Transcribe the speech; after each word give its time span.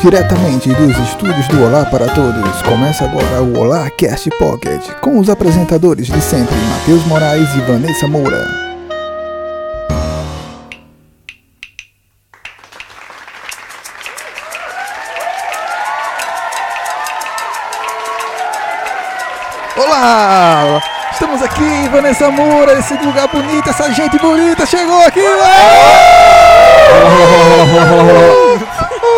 Diretamente 0.00 0.72
dos 0.74 0.96
estúdios 0.96 1.48
do 1.48 1.64
Olá 1.64 1.84
para 1.84 2.06
Todos, 2.06 2.62
começa 2.62 3.04
agora 3.04 3.42
o 3.42 3.58
Olá 3.58 3.90
Cast 3.90 4.30
Pocket, 4.38 4.80
com 5.00 5.18
os 5.18 5.28
apresentadores 5.28 6.06
de 6.06 6.20
sempre, 6.20 6.54
Matheus 6.54 7.04
Moraes 7.04 7.52
e 7.56 7.60
Vanessa 7.62 8.06
Moura. 8.06 8.46
Olá! 19.76 20.80
Estamos 21.10 21.42
aqui, 21.42 21.88
Vanessa 21.90 22.30
Moura, 22.30 22.78
esse 22.78 22.94
lugar 22.94 23.26
bonito, 23.26 23.68
essa 23.68 23.92
gente 23.92 24.16
bonita 24.20 24.64
chegou 24.64 25.02
aqui! 25.02 25.26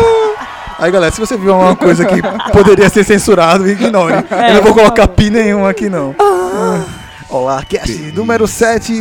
Aí 0.81 0.89
galera, 0.89 1.11
se 1.11 1.19
você 1.19 1.37
viu 1.37 1.55
uma 1.55 1.75
coisa 1.75 2.03
que 2.03 2.19
poderia 2.51 2.89
ser 2.89 3.03
censurado, 3.03 3.69
ignore. 3.69 4.15
Eu 4.49 4.55
não 4.55 4.63
vou 4.63 4.73
colocar 4.73 5.07
pi 5.09 5.29
nenhum 5.29 5.63
aqui 5.63 5.87
não. 5.87 6.15
Olá, 7.29 7.63
cast 7.63 7.93
número 8.13 8.47
7 8.47 8.91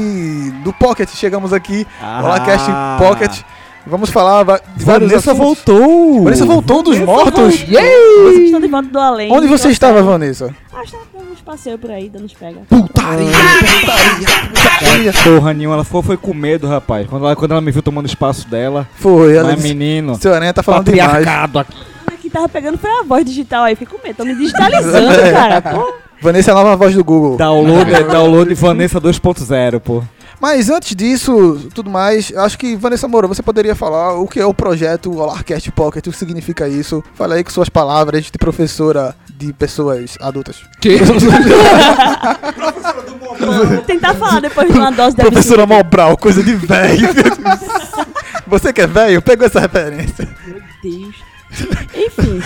do 0.63 0.75
Pocket, 0.75 1.09
chegamos 1.09 1.55
aqui. 1.55 1.87
Olá, 2.03 2.41
cast 2.41 2.71
Pocket. 2.99 3.41
Vamos 3.87 4.11
falar 4.11 4.45
de 4.77 4.85
vários 4.85 5.11
Vanessa 5.11 5.33
assuntos. 5.33 5.65
voltou! 5.65 6.25
Vanessa 6.25 6.45
voltou 6.45 6.83
dos 6.83 6.99
mortos? 6.99 7.61
Vocês 7.63 8.45
estão 8.45 8.61
de 8.61 8.69
volta 8.69 8.89
do 8.89 8.99
além. 8.99 9.33
Onde 9.33 9.47
você 9.47 9.69
do 9.69 9.73
estava. 9.73 10.03
Vanessa? 10.03 10.55
Ah, 10.73 10.83
estava 10.85 11.05
dando 11.13 11.33
uns 11.33 11.41
passeios 11.41 11.81
por 11.81 11.91
aí, 11.91 12.09
dando 12.09 12.25
uns 12.27 12.35
pega. 12.35 12.61
Putaria, 12.69 13.27
putaria, 13.27 14.49
putaria. 14.53 15.13
Porra 15.25 15.55
nenhuma, 15.55 15.77
ela 15.77 15.85
foi, 15.85 16.03
foi 16.03 16.17
com 16.17 16.35
medo, 16.35 16.67
rapaz. 16.69 17.07
Quando 17.09 17.25
ela, 17.25 17.35
quando 17.35 17.53
ela 17.53 17.61
me 17.61 17.71
viu 17.71 17.83
tomando 17.83 18.07
espaço 18.07 18.47
dela. 18.49 18.87
Foi, 18.97 19.35
ela 19.35 19.49
Mas 19.49 19.57
disse, 19.63 19.69
menino, 19.75 20.15
seu 20.17 20.33
aranha 20.35 20.53
tá 20.53 20.63
falando 20.63 20.85
demais. 20.85 21.11
patriarcado 21.11 21.59
aqui. 21.59 21.77
Que 22.21 22.29
tava 22.29 22.49
pegando 22.51 22.77
foi 22.77 22.91
a 22.91 23.03
voz 23.03 23.25
digital 23.25 23.65
aí. 23.65 23.75
Fiquei 23.75 23.97
com 23.99 24.07
medo, 24.07 24.17
tô 24.17 24.25
me 24.27 24.35
digitalizando, 24.35 25.09
cara. 25.33 25.63
Pô, 25.63 25.95
Vanessa 26.21 26.51
é 26.51 26.53
a 26.53 26.57
nova 26.57 26.77
voz 26.77 26.95
do 26.95 27.03
Google. 27.03 27.37
Download, 27.39 27.93
é 27.95 28.03
download 28.05 28.55
Vanessa 28.55 29.01
2.0, 29.01 29.81
pô. 29.81 30.03
Mas 30.41 30.71
antes 30.71 30.97
disso, 30.97 31.69
tudo 31.75 31.91
mais, 31.91 32.33
acho 32.35 32.59
que 32.59 32.75
Vanessa 32.75 33.07
Moura, 33.07 33.29
você 33.29 33.43
poderia 33.43 33.75
falar 33.75 34.15
o 34.15 34.27
que 34.27 34.41
é 34.41 34.47
o 34.47 34.55
projeto 34.55 35.13
Olarcast 35.13 35.71
Pocket, 35.73 36.07
o 36.07 36.11
que 36.11 36.17
significa 36.17 36.67
isso? 36.67 37.05
Fala 37.15 37.35
aí 37.35 37.45
com 37.45 37.51
suas 37.51 37.69
palavras 37.69 38.25
de 38.25 38.39
professora 38.39 39.15
de 39.29 39.53
pessoas 39.53 40.17
adultas. 40.21 40.63
vou 43.39 43.83
tentar 43.83 44.15
falar 44.15 44.41
depois 44.41 44.73
de 44.73 44.79
uma 44.79 44.91
dose 44.91 45.15
da 45.17 45.25
professora 45.25 45.67
Mobral, 45.67 46.17
coisa 46.17 46.43
de 46.43 46.55
velho. 46.55 47.09
você 48.47 48.73
que 48.73 48.81
é 48.81 48.87
velho, 48.87 49.21
pegou 49.21 49.47
essa 49.47 49.61
referência. 49.61 50.27
Deus. 50.83 51.15
Enfim, 51.95 52.41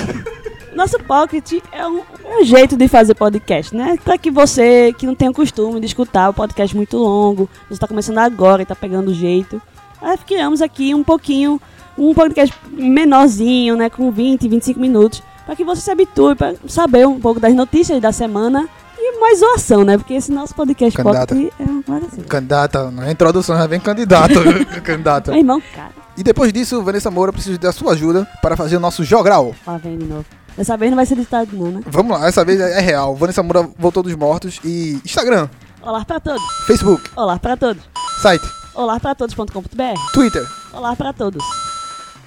nosso 0.74 0.98
pocket 1.00 1.52
é 1.72 1.86
um, 1.86 1.98
é 1.98 2.40
um 2.40 2.44
jeito 2.44 2.76
de 2.76 2.88
fazer 2.88 3.14
podcast, 3.14 3.74
né? 3.74 3.96
Para 4.02 4.18
que 4.18 4.30
você 4.30 4.92
que 4.96 5.06
não 5.06 5.14
tem 5.14 5.28
o 5.28 5.32
costume 5.32 5.80
de 5.80 5.86
escutar 5.86 6.28
o 6.30 6.34
podcast 6.34 6.74
muito 6.76 6.96
longo, 6.96 7.48
você 7.68 7.74
está 7.74 7.86
começando 7.86 8.18
agora 8.18 8.62
e 8.62 8.66
tá 8.66 8.74
pegando 8.74 9.10
o 9.10 9.14
jeito, 9.14 9.60
aí 10.02 10.18
criamos 10.18 10.60
aqui 10.60 10.94
um 10.94 11.04
pouquinho, 11.04 11.60
um 11.96 12.12
podcast 12.12 12.54
menorzinho, 12.70 13.76
né? 13.76 13.88
Com 13.88 14.10
20, 14.10 14.48
25 14.48 14.80
minutos, 14.80 15.22
para 15.46 15.54
que 15.54 15.64
você 15.64 15.80
se 15.80 15.90
habitue, 15.90 16.34
para 16.34 16.54
saber 16.66 17.06
um 17.06 17.20
pouco 17.20 17.38
das 17.38 17.54
notícias 17.54 18.00
da 18.00 18.12
semana 18.12 18.68
e 18.98 19.20
mais 19.20 19.40
zoação, 19.40 19.84
né? 19.84 19.96
Porque 19.98 20.14
esse 20.14 20.32
nosso 20.32 20.54
podcast 20.54 20.96
Candidata. 20.96 21.34
pocket 21.34 21.52
é 21.58 21.62
uma 21.64 21.82
coisa 21.82 22.06
assim. 22.06 22.22
Candidata, 22.22 22.90
na 22.90 23.10
introdução 23.10 23.56
já 23.56 23.66
vem 23.66 23.78
candidato. 23.78 24.34
candidata. 24.82 25.30
Meu 25.30 25.40
irmão, 25.40 25.62
cara, 25.74 25.90
E 26.16 26.22
depois 26.22 26.52
disso, 26.52 26.82
Vanessa 26.82 27.10
Moura, 27.10 27.32
preciso 27.32 27.58
da 27.58 27.72
sua 27.72 27.92
ajuda 27.92 28.26
para 28.40 28.56
fazer 28.56 28.76
o 28.76 28.80
nosso 28.80 29.04
jogral. 29.04 29.54
lá 29.66 29.76
vem 29.76 29.98
de 29.98 30.06
novo. 30.06 30.24
Dessa 30.56 30.76
vez 30.76 30.90
não 30.90 30.96
vai 30.96 31.06
ser 31.06 31.14
editado 31.14 31.50
não, 31.56 31.70
né? 31.70 31.80
Vamos 31.86 32.18
lá, 32.18 32.28
essa 32.28 32.44
vez 32.44 32.60
é 32.60 32.80
real. 32.80 33.14
Vanessa 33.16 33.42
Moura 33.42 33.68
voltou 33.78 34.02
dos 34.02 34.14
mortos 34.14 34.60
e 34.64 35.00
Instagram, 35.04 35.48
Olá 35.82 36.04
para 36.04 36.20
todos. 36.20 36.42
Facebook, 36.66 37.10
Olá 37.16 37.38
para 37.38 37.56
todos. 37.56 37.82
site, 38.22 38.44
Olá 38.74 38.98
para 39.00 39.14
todos.com.br. 39.14 40.12
Twitter. 40.12 40.42
Olá 40.72 40.96
para 40.96 41.12
todos. 41.12 41.44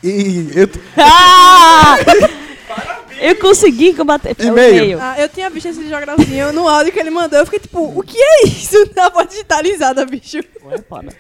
E 0.03 0.49
eu, 0.55 0.69
Ah! 0.97 1.95
Eu 3.19 3.35
consegui 3.37 3.95
combater. 3.95 4.35
É 4.37 4.43
E-mail. 4.45 4.99
Ah, 5.01 5.19
eu 5.19 5.27
tinha 5.27 5.49
visto 5.49 5.65
esse 5.69 5.89
jogralzinho 5.89 6.53
no 6.53 6.67
áudio 6.67 6.93
que 6.93 6.99
ele 6.99 7.09
mandou. 7.09 7.39
Eu 7.39 7.45
fiquei 7.45 7.59
tipo, 7.59 7.79
o 7.99 8.03
que 8.03 8.15
é 8.15 8.45
isso? 8.45 8.75
Na 8.95 9.09
voz 9.09 9.27
digitalizada, 9.27 10.05
bicho. 10.05 10.37
É 10.37 10.77
foda. 10.87 11.11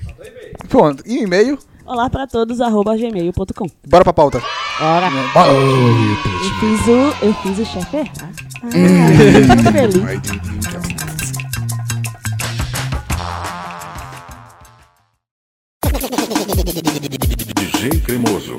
pronto, 0.69 1.01
e 1.07 1.23
e-mail, 1.23 1.57
Olá 1.87 2.09
para 2.09 2.27
todos, 2.27 2.59
arroba 2.59 2.97
gmail.com. 2.97 3.65
bora 3.87 4.03
pra 4.03 4.11
pauta. 4.11 4.43
Ora, 4.81 5.09
Bora. 5.33 5.51
eu 5.51 6.59
fiz 6.59 6.87
o, 6.87 7.25
eu 7.25 7.33
fiz 7.35 7.59
o 7.59 7.65
chefe 7.65 7.97
errado. 7.97 8.35
Ah, 8.63 9.63
tô 9.63 9.71
feliz. 9.71 10.21
DJ 17.55 18.01
Cremoso. 18.01 18.57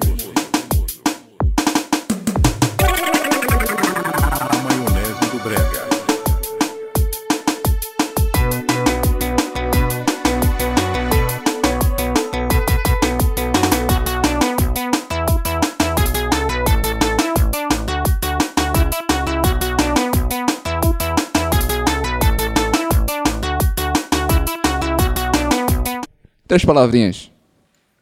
Três 26.49 26.65
palavrinhas. 26.65 27.31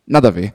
Nada 0.06 0.28
a 0.28 0.30
ver. 0.30 0.54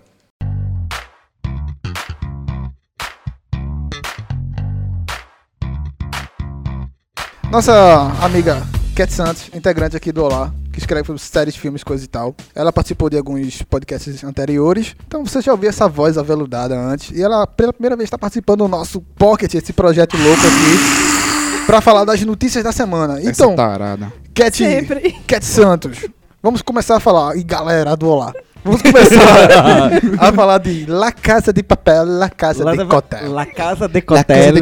Nossa 7.51 7.73
amiga 8.21 8.61
Cat 8.95 9.11
Santos, 9.11 9.49
integrante 9.53 9.95
aqui 9.95 10.11
do 10.11 10.23
Olá, 10.23 10.53
que 10.71 10.79
escreve 10.79 11.05
sobre 11.07 11.21
séries, 11.21 11.55
filmes, 11.55 11.83
coisa 11.83 12.03
e 12.03 12.07
tal. 12.07 12.35
Ela 12.55 12.71
participou 12.71 13.09
de 13.09 13.17
alguns 13.17 13.61
podcasts 13.63 14.23
anteriores, 14.23 14.95
então 15.05 15.25
você 15.25 15.41
já 15.41 15.51
ouviu 15.51 15.69
essa 15.69 15.87
voz 15.87 16.17
aveludada 16.17 16.77
antes. 16.79 17.11
E 17.17 17.21
ela, 17.21 17.45
pela 17.45 17.73
primeira 17.73 17.95
vez, 17.97 18.07
está 18.07 18.17
participando 18.17 18.59
do 18.59 18.67
nosso 18.67 19.01
Pocket, 19.01 19.53
esse 19.53 19.73
projeto 19.73 20.15
louco 20.17 20.41
aqui, 20.41 21.65
pra 21.65 21.81
falar 21.81 22.05
das 22.05 22.21
notícias 22.21 22.63
da 22.63 22.71
semana. 22.71 23.19
Essa 23.19 23.29
Então, 23.29 23.55
tarada. 23.55 24.11
Cat, 24.33 24.55
Sempre. 24.55 25.11
Cat 25.27 25.43
Santos, 25.45 26.05
vamos 26.41 26.61
começar 26.61 26.97
a 26.97 26.99
falar. 26.99 27.35
E 27.37 27.43
galera 27.43 27.95
do 27.95 28.07
Olá, 28.07 28.33
vamos 28.63 28.81
começar 28.81 29.91
a 30.19 30.33
falar 30.33 30.57
de 30.59 30.85
La 30.87 31.11
Casa 31.11 31.53
de 31.53 31.63
Papel, 31.63 32.05
La 32.05 32.29
Casa 32.29 32.63
de 32.75 32.85
Cotel. 32.85 33.31
La 33.31 33.45
Casa 33.45 33.87
de 33.87 34.01
Cotel. 34.01 34.55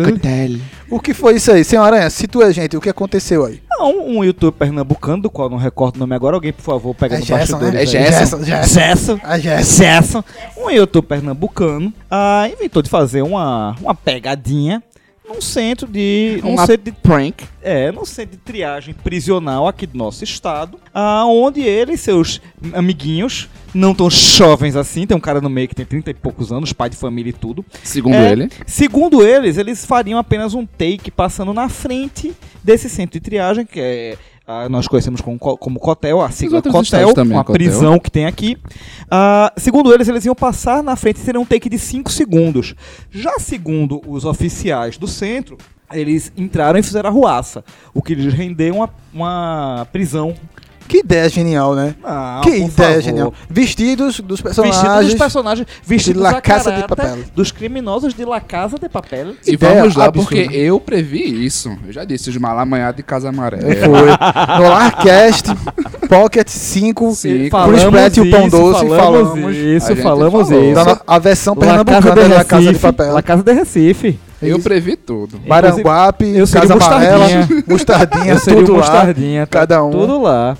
O 0.89 1.00
que 1.00 1.13
foi 1.13 1.35
isso 1.35 1.51
aí? 1.51 1.63
Senhor 1.63 1.84
Aranha, 1.84 2.09
situa 2.09 2.45
a 2.45 2.51
gente, 2.51 2.75
o 2.75 2.81
que 2.81 2.89
aconteceu 2.89 3.45
aí? 3.45 3.62
Um, 3.79 4.18
um 4.18 4.23
youtuber 4.25 4.51
pernambucano, 4.68 5.22
do 5.22 5.29
qual 5.29 5.50
não 5.50 5.57
recordo 5.57 5.95
o 5.95 6.00
nome 6.00 6.13
agora. 6.13 6.35
Alguém, 6.35 6.51
por 6.51 6.63
favor, 6.63 6.94
pega 6.94 7.16
É 7.16 7.19
no 7.19 7.25
Gerson, 7.25 7.53
baixo 7.59 7.66
né? 7.66 7.72
dele. 7.72 7.84
É 7.84 7.85
Gerson. 7.85 8.44
Gerson. 8.44 9.19
Gerson. 9.39 9.63
Gerson. 9.63 10.23
Um 10.57 10.69
youtuber 10.69 11.07
pernambucano 11.18 11.94
ah, 12.12 12.50
inventou 12.51 12.81
de 12.81 12.89
fazer 12.89 13.22
uma, 13.22 13.75
uma 13.79 13.95
pegadinha 13.95 14.84
num 15.29 15.40
centro 15.40 15.88
de. 15.88 16.40
Num 16.44 16.53
Uma 16.53 16.66
centro 16.66 16.85
de 16.85 16.91
prank. 16.91 17.44
É, 17.62 17.91
no 17.91 18.06
centro 18.06 18.31
de 18.31 18.38
triagem 18.38 18.94
prisional 18.94 19.67
aqui 19.67 19.85
do 19.85 19.97
nosso 19.97 20.23
estado, 20.23 20.79
aonde 20.94 21.62
ele 21.62 21.94
e 21.94 21.97
seus 21.97 22.41
amiguinhos, 22.73 23.47
não 23.73 23.94
tão 23.94 24.09
jovens 24.09 24.75
assim, 24.75 25.06
tem 25.06 25.16
um 25.16 25.19
cara 25.19 25.39
no 25.39 25.50
meio 25.50 25.68
que 25.68 25.75
tem 25.75 25.85
30 25.85 26.09
e 26.09 26.13
poucos 26.13 26.51
anos, 26.51 26.73
pai 26.73 26.89
de 26.89 26.95
família 26.95 27.29
e 27.29 27.34
tudo. 27.34 27.63
Segundo 27.84 28.16
É, 28.16 28.31
ele. 28.31 28.50
Segundo 28.66 29.25
eles, 29.25 29.57
eles 29.57 29.86
fariam 29.86 30.18
apenas 30.18 30.54
um 30.54 30.65
take 30.65 31.12
passando 31.12 31.54
na 31.54 31.69
frente 31.69 32.33
desse 32.63 32.89
centro 32.89 33.19
de 33.19 33.19
triagem, 33.19 33.65
que 33.65 33.80
é 33.80 34.18
ah, 34.51 34.68
nós 34.68 34.88
conhecemos 34.88 35.22
como, 35.22 35.38
co- 35.38 35.56
como 35.57 35.80
Cotel, 35.80 36.19
a 36.22 36.31
sigla 36.31 36.60
Cotel, 36.60 37.13
também, 37.13 37.38
uma 37.38 37.44
Cotel. 37.44 37.54
prisão 37.54 38.00
que 38.00 38.10
tem 38.10 38.25
aqui. 38.25 38.57
Ah, 39.10 39.54
segundo 39.56 39.94
eles, 39.94 40.07
eles 40.07 40.25
iam 40.25 40.34
passar 40.34 40.81
na 40.81 40.96
frente 40.96 41.18
e 41.18 41.19
seria 41.19 41.40
um 41.40 41.46
take 41.46 41.69
de 41.69 41.78
5 41.78 42.12
segundos. 42.12 42.74
Já 43.12 43.38
segundo 43.38 44.01
os 44.07 44.25
oficiais 44.25 44.98
do 44.98 45.07
centro, 45.07 45.56
eles 45.94 46.31
entraram 46.36 46.80
e 46.80 46.84
fizeram 46.84 47.10
a 47.12 47.13
ruaça, 47.13 47.63
o 47.94 48.01
que 48.01 48.16
lhes 48.16 48.34
rendeu 48.34 48.74
uma, 48.75 48.90
uma 49.13 49.88
prisão 49.92 50.34
Que 50.89 50.97
ideia 51.01 51.30
genial, 51.30 51.75
né? 51.75 51.94
Não, 52.03 52.41
que 52.41 52.50
por 52.50 52.57
ideia 52.57 52.89
favor. 52.89 53.01
genial. 53.01 53.33
Vestidos 53.47 54.19
dos 54.21 54.41
personagens. 54.41 54.81
Vestidos 54.81 55.06
dos 55.06 55.19
personagens, 55.19 55.68
vestidos 55.86 56.21
La 56.24 56.30
a 56.31 56.41
Casa 56.41 56.71
de 56.71 56.88
Papel. 56.88 57.18
dos 57.36 57.51
criminosos 57.51 58.12
de 58.15 58.25
La 58.25 58.41
Casa 58.41 58.77
de 58.80 58.89
Papel. 58.89 59.36
E 59.45 59.53
Ideia 59.53 59.81
vamos 59.81 59.95
lá, 59.95 60.06
absurda. 60.06 60.30
porque 60.44 60.57
eu 60.57 60.80
previ 60.80 61.45
isso. 61.45 61.77
Eu 61.86 61.94
já 61.94 62.03
disse, 62.03 62.31
os 62.31 62.38
malamanhados 62.38 62.97
de 62.97 63.03
Casa 63.03 63.30
Amarela. 63.30 63.62
Foi. 63.75 64.57
No 64.57 64.69
Larcast, 64.69 65.45
Pocket 66.09 66.47
5, 66.50 67.12
Sim, 67.13 67.50
Pratt 67.92 68.18
e 68.18 68.21
o 68.21 68.31
Pão 68.31 68.50
Doce 68.50 68.88
falamos. 68.88 69.45
A 69.45 69.51
isso, 69.51 69.95
falamos 69.97 70.47
falou. 70.50 70.71
isso. 70.71 71.01
A 71.06 71.19
versão 71.19 71.53
La 71.53 71.59
pernambucana 71.59 72.24
de 72.24 72.30
da 72.30 72.44
Casa 72.44 72.74
de. 72.74 72.80
Papel. 72.80 73.13
La 73.13 73.21
Casa 73.21 73.44
de 73.44 73.53
Recife. 73.53 74.19
Eu 74.42 74.59
previ 74.59 74.95
tudo. 74.95 75.39
Maranguape, 75.45 76.25
eu 76.35 76.47
Casa 76.47 76.74
Amarela, 76.74 77.25
Mostardinha. 77.68 78.33
Eu 78.33 78.42
tudo 78.65 78.75
lá. 78.77 79.06
Tá 79.06 79.47
cada 79.47 79.83
um. 79.83 79.92
Tudo 79.92 80.21
lá. 80.21 80.57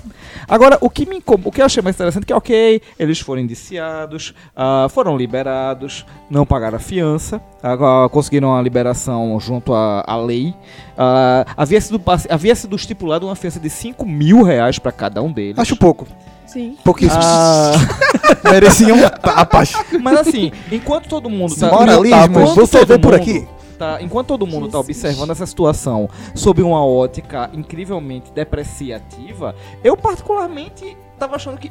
Agora, 0.50 0.76
o 0.80 0.90
que 0.90 1.06
me 1.06 1.18
incom- 1.18 1.38
o 1.44 1.52
que 1.52 1.60
eu 1.62 1.64
achei 1.64 1.80
mais 1.80 1.94
interessante 1.94 2.24
é 2.24 2.26
que, 2.26 2.34
ok, 2.34 2.82
eles 2.98 3.20
foram 3.20 3.40
indiciados, 3.40 4.34
ah, 4.56 4.88
foram 4.90 5.16
liberados, 5.16 6.04
não 6.28 6.44
pagaram 6.44 6.76
a 6.76 6.80
fiança, 6.80 7.40
agora 7.62 8.08
conseguiram 8.08 8.56
a 8.56 8.60
liberação 8.60 9.38
junto 9.38 9.72
à, 9.72 10.02
à 10.04 10.16
lei. 10.16 10.52
Ah, 10.98 11.46
havia, 11.56 11.80
sido, 11.80 12.02
havia 12.28 12.54
sido 12.56 12.74
estipulado 12.74 13.26
uma 13.26 13.36
fiança 13.36 13.60
de 13.60 13.70
5 13.70 14.04
mil 14.04 14.42
reais 14.42 14.78
para 14.78 14.90
cada 14.90 15.22
um 15.22 15.32
deles. 15.32 15.56
Acho 15.58 15.76
pouco. 15.76 16.06
Sim. 16.46 16.76
Pouquíssimo. 16.84 17.20
Ah, 17.22 17.70
Mereciam 18.50 18.96
tapas. 19.22 19.72
mas 20.02 20.18
assim, 20.18 20.50
enquanto 20.72 21.08
todo 21.08 21.30
mundo 21.30 21.54
tá. 21.54 21.70
Moralismo, 21.70 22.46
você 22.56 22.78
todo 22.80 22.88
vê 22.88 22.98
por 22.98 23.12
mundo 23.12 23.20
aqui. 23.22 23.46
Tá- 23.80 24.02
enquanto 24.02 24.26
todo 24.28 24.46
mundo 24.46 24.66
tá 24.68 24.78
Jesus. 24.78 24.88
observando 24.98 25.30
essa 25.30 25.46
situação 25.46 26.06
sob 26.34 26.60
uma 26.62 26.84
ótica 26.84 27.48
incrivelmente 27.54 28.30
depreciativa, 28.32 29.54
eu 29.82 29.96
particularmente 29.96 30.96
tava 31.18 31.36
achando 31.36 31.56
que 31.58 31.70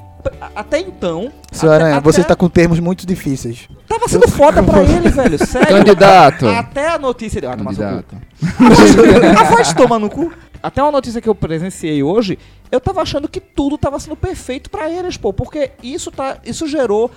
até 0.55 0.79
então 0.79 1.31
Senhora, 1.51 1.97
até- 1.97 2.01
você 2.03 2.21
até- 2.21 2.25
está 2.25 2.35
com 2.35 2.49
termos 2.49 2.79
muito 2.79 3.05
difíceis. 3.05 3.67
tava 3.87 4.07
sendo 4.07 4.27
foda 4.27 4.61
pra 4.63 4.81
ele, 4.83 5.09
velho. 5.09 5.37
Sério. 5.45 5.67
Candidato. 5.67 6.47
Até 6.47 6.89
a 6.89 6.97
notícia 6.97 7.39
de. 7.39 7.47
Ah. 7.47 7.55
Candidato. 7.55 8.15
A 9.39 9.43
voz 9.43 9.71
toma 9.73 9.99
no 9.99 10.09
cu. 10.09 10.31
Até 10.61 10.81
uma 10.83 10.91
notícia 10.91 11.21
que 11.21 11.29
eu 11.29 11.33
presenciei 11.35 12.03
hoje, 12.03 12.37
eu 12.69 12.81
tava 12.81 13.01
achando 13.01 13.29
que 13.29 13.39
tudo 13.39 13.77
tava 13.77 13.97
sendo 13.99 14.15
perfeito 14.17 14.69
pra 14.69 14.89
eles, 14.89 15.15
pô, 15.15 15.31
porque 15.31 15.71
isso 15.81 16.11
tá, 16.11 16.37
isso 16.43 16.67
gerou 16.67 17.09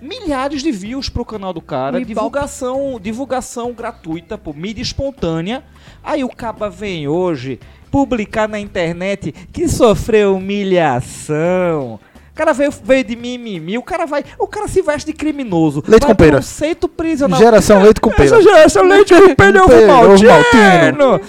milhares 0.00 0.62
de 0.62 0.72
views 0.72 1.08
pro 1.08 1.24
canal 1.24 1.52
do 1.52 1.60
cara, 1.60 2.04
divulgação, 2.04 2.98
divulgação 3.00 3.72
gratuita, 3.72 4.38
pô, 4.38 4.52
mídia 4.52 4.82
espontânea. 4.82 5.62
Aí 6.02 6.24
o 6.24 6.28
caba 6.28 6.70
vem 6.70 7.06
hoje 7.06 7.60
publicar 7.90 8.48
na 8.48 8.58
internet 8.58 9.32
que 9.52 9.68
sofreu 9.68 10.36
humilhação. 10.36 12.00
O 12.40 12.42
cara 12.42 12.54
veio, 12.54 12.72
veio 12.82 13.04
de 13.04 13.14
mimimi, 13.16 13.76
o 13.76 13.82
cara 13.82 14.06
vai, 14.06 14.24
o 14.38 14.46
cara 14.46 14.66
se 14.66 14.80
veste 14.80 15.08
de 15.08 15.12
criminoso. 15.12 15.84
Leite 15.86 16.06
com 16.06 16.14
pera. 16.14 16.38
Conceito 16.38 16.88
prisional. 16.88 17.38
Geração 17.38 17.82
leite 17.82 18.00
com 18.00 18.08
Essa 18.08 18.16
pera. 18.16 18.42
geração 18.42 18.82
leite 18.84 19.12
com 19.14 19.34
pera, 19.34 19.66
Pera, 19.66 19.92
ovo 19.92 20.24
maltino. 20.24 21.20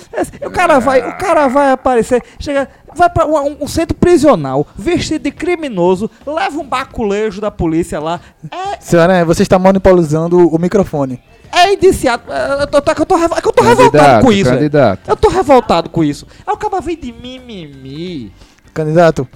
O 0.46 0.50
cara 0.52 0.80
vai, 0.80 1.02
o 1.10 1.18
cara 1.18 1.50
vai 1.50 1.72
aparecer, 1.72 2.24
chega, 2.40 2.70
vai 2.96 3.10
pra 3.10 3.26
um, 3.26 3.58
um 3.60 3.68
centro 3.68 3.94
prisional, 3.94 4.66
vestido 4.78 5.24
de 5.24 5.32
criminoso, 5.32 6.10
leva 6.26 6.58
um 6.58 6.66
baculejo 6.66 7.42
da 7.42 7.52
polícia 7.52 8.00
lá, 8.00 8.22
é, 8.50 8.78
Senhora, 8.80 9.26
você 9.26 9.44
está 9.44 9.60
monopolizando 9.60 10.48
o 10.48 10.58
microfone. 10.58 11.22
é 11.52 11.74
indiciado. 11.74 12.24
É, 12.32 12.64
Eu 12.64 12.68
tô, 12.68 12.82
tá 12.82 12.96
eu 12.98 13.06
tô, 13.06 13.18
é 13.18 13.26
eu 13.26 13.52
tô 13.52 13.64
revoltado 13.64 14.24
com 14.24 14.32
isso. 14.32 14.46
velho. 14.46 14.58
candidato. 14.60 15.10
Eu 15.10 15.18
tô 15.18 15.28
revoltado 15.28 15.90
com 15.90 16.06
isso. 16.06 16.26
Aí 16.48 16.54
o 16.54 16.58
cara 16.58 16.80
vem 16.80 16.96
de 16.98 17.12
mimimi. 17.12 18.32
Candidato. 18.74 19.28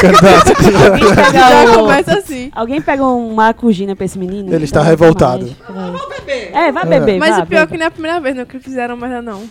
Candidato. 0.00 0.52
Alguém 0.52 1.14
pega, 1.14 1.72
começa 1.74 2.18
assim. 2.18 2.50
Alguém 2.54 2.80
pega 2.80 3.04
um 3.06 3.34
maracujina 3.34 3.94
pra 3.94 4.04
esse 4.06 4.18
menino? 4.18 4.52
Ele 4.52 4.64
está 4.64 4.82
revoltado. 4.82 5.54
mais, 5.68 5.92
vai. 6.24 6.66
É, 6.68 6.72
vai 6.72 6.86
beber. 6.86 7.18
Mas 7.18 7.30
vai, 7.36 7.42
o 7.42 7.46
pior 7.46 7.62
é 7.62 7.66
que 7.66 7.76
não 7.76 7.84
é 7.84 7.88
a 7.88 7.90
primeira 7.90 8.20
vez 8.20 8.34
né, 8.36 8.44
que 8.44 8.58
fizeram 8.58 8.96
merda, 8.96 9.20
não. 9.22 9.42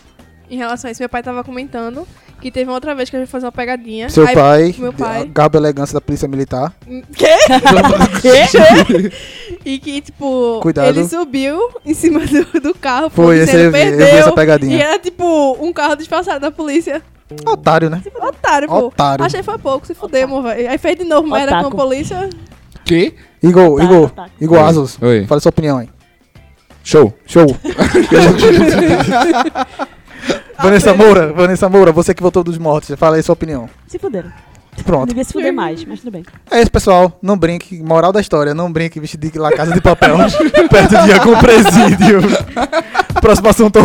Em 0.50 0.58
relação 0.58 0.88
a 0.88 0.92
isso, 0.92 1.02
meu 1.02 1.10
pai 1.10 1.22
tava 1.22 1.44
comentando 1.44 2.08
que 2.40 2.52
teve 2.52 2.70
uma 2.70 2.76
outra 2.76 2.94
vez 2.96 3.10
que 3.10 3.16
a 3.16 3.20
gente 3.20 3.30
fazer 3.30 3.46
uma 3.46 3.52
pegadinha. 3.52 4.10
Seu 4.10 4.26
Aí- 4.26 4.34
pai, 4.36 4.76
meu 4.78 4.94
pai. 4.94 5.30
cabo 5.34 5.58
elegância 5.58 5.94
da 5.94 6.02
Polícia 6.02 6.28
Militar. 6.28 6.74
E 9.66 9.80
que, 9.80 10.00
tipo, 10.02 10.60
Cuidado. 10.62 10.88
ele 10.88 11.06
subiu 11.08 11.60
em 11.86 11.94
cima 11.94 12.22
do, 12.26 12.62
do 12.62 12.74
carro. 12.76 13.10
Foi, 13.10 13.40
esse 13.40 13.52
polícia, 13.52 13.66
eu 13.66 13.72
vi, 13.72 13.78
ele 13.80 13.88
eu 13.90 13.92
vi 13.98 13.98
perdeu. 14.04 14.20
essa 14.20 14.32
pegadinha. 14.32 14.78
E 14.78 14.82
era, 14.82 14.98
tipo, 15.00 15.58
um 15.60 15.74
carro 15.74 15.96
disfarçado 15.98 16.40
da 16.40 16.52
polícia. 16.52 17.02
Otário, 17.46 17.90
né? 17.90 18.02
Otário, 18.22 18.68
pô. 18.68 18.88
Otário. 18.88 19.26
Achei 19.26 19.44
foi 19.44 19.58
pouco, 19.58 19.86
se 19.86 19.94
fudemos, 19.94 20.44
velho. 20.44 20.70
Aí 20.70 20.78
fez 20.78 20.98
de 20.98 21.04
novo, 21.04 21.28
mas 21.28 21.44
era 21.44 21.62
com 21.62 21.68
a 21.68 21.72
polícia. 21.72 22.30
Que? 22.86 23.14
Igor, 23.44 23.82
Igor. 23.84 24.12
Igor 24.40 24.60
Oi. 24.60 24.64
Asos. 24.64 24.98
Oi. 25.02 25.26
Fala 25.28 25.42
sua 25.42 25.50
opinião 25.50 25.78
aí. 25.78 25.90
Show. 26.84 27.14
Show. 27.26 27.46
Vanessa 30.60 30.94
Moura, 30.94 31.34
Vanessa 31.34 31.70
Moura, 31.70 31.92
você 31.92 32.14
que 32.14 32.24
votou 32.24 32.44
dos 32.44 32.58
mortos, 32.58 32.98
fala 32.98 33.18
aí 33.18 33.24
sua 33.24 33.34
opinião. 33.34 33.70
Se 33.88 34.00
fuderam. 34.00 34.32
Pronto. 34.84 35.08
Devia 35.08 35.24
se 35.24 35.34
fuder 35.34 35.54
mais, 35.54 35.84
mas 35.86 36.00
tudo 36.00 36.12
bem. 36.12 36.24
É 36.50 36.62
isso, 36.62 36.72
pessoal. 36.72 37.18
Não 37.22 37.38
brinque. 37.38 37.82
Moral 37.82 38.12
da 38.12 38.22
história. 38.22 38.54
Não 38.54 38.72
brinque 38.72 39.00
vestido 39.00 39.30
de 39.30 39.40
La 39.40 39.52
Casa 39.52 39.74
de 39.74 39.82
Papel 39.82 40.18
perto 40.70 41.04
de 41.04 41.14
algum 41.14 41.38
presídio. 41.40 42.20
Próximo 43.20 43.50
assunto. 43.50 43.80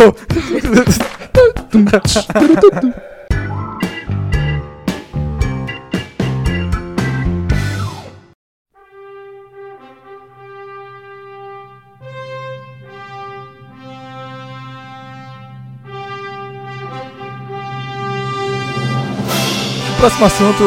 Próximo 20.03 20.25
assunto 20.25 20.63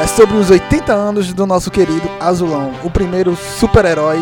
é 0.00 0.06
sobre 0.06 0.34
os 0.38 0.48
80 0.48 0.94
anos 0.94 1.30
do 1.34 1.44
nosso 1.44 1.70
querido 1.70 2.08
Azulão, 2.18 2.72
o 2.82 2.88
primeiro 2.88 3.36
super-herói, 3.36 4.18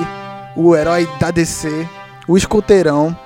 o 0.56 0.74
herói 0.74 1.08
da 1.20 1.30
DC, 1.30 1.86
o 2.26 2.36
escoteirão. 2.36 3.16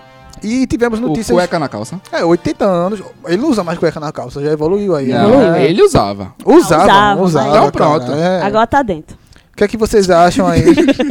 E 0.43 0.67
tivemos 0.67 0.99
O 0.99 1.03
notícias. 1.03 1.35
cueca 1.35 1.59
na 1.59 1.67
calça. 1.67 1.99
É, 2.13 2.23
80 2.23 2.67
anos. 2.67 3.03
Ele 3.27 3.39
não 3.39 3.49
usa 3.49 3.65
mais 3.65 3.79
cueca 3.79 3.99
na 3.99 4.13
calça, 4.13 4.43
já 4.45 4.53
evoluiu 4.53 4.95
aí. 4.95 5.09
Não, 5.09 5.31
Evoluiu. 5.31 5.57
ele 5.57 5.83
usava. 5.83 6.35
Usava, 6.45 6.83
Usava, 6.85 7.23
usava. 7.23 7.49
Então 7.49 7.71
cara, 7.71 7.73
pronto. 7.73 8.13
é. 8.13 8.43
Agora 8.43 8.67
tá 8.67 8.83
dentro. 8.83 9.17
O 9.55 9.57
que 9.57 9.63
é 9.63 9.69
que 9.69 9.77
vocês 9.77 10.11
acham 10.11 10.49
aí? 10.49 10.65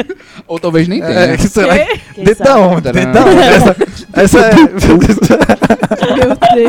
Ou 0.46 0.60
talvez 0.60 0.86
nem 0.86 1.00
tenha. 1.00 1.14
é, 1.34 1.38
será 1.38 1.80
que- 1.80 1.98
Quem 2.14 2.24
Dentro 2.26 2.46
sabe? 2.46 2.60
da 2.60 2.68
onde? 2.68 2.82
Tadã. 2.82 3.00
Dentro 3.00 3.14
da 3.14 3.26
onde? 3.26 3.40
Essa, 3.42 3.76
essa 4.14 4.40
é. 4.40 4.56
Meu 4.56 4.68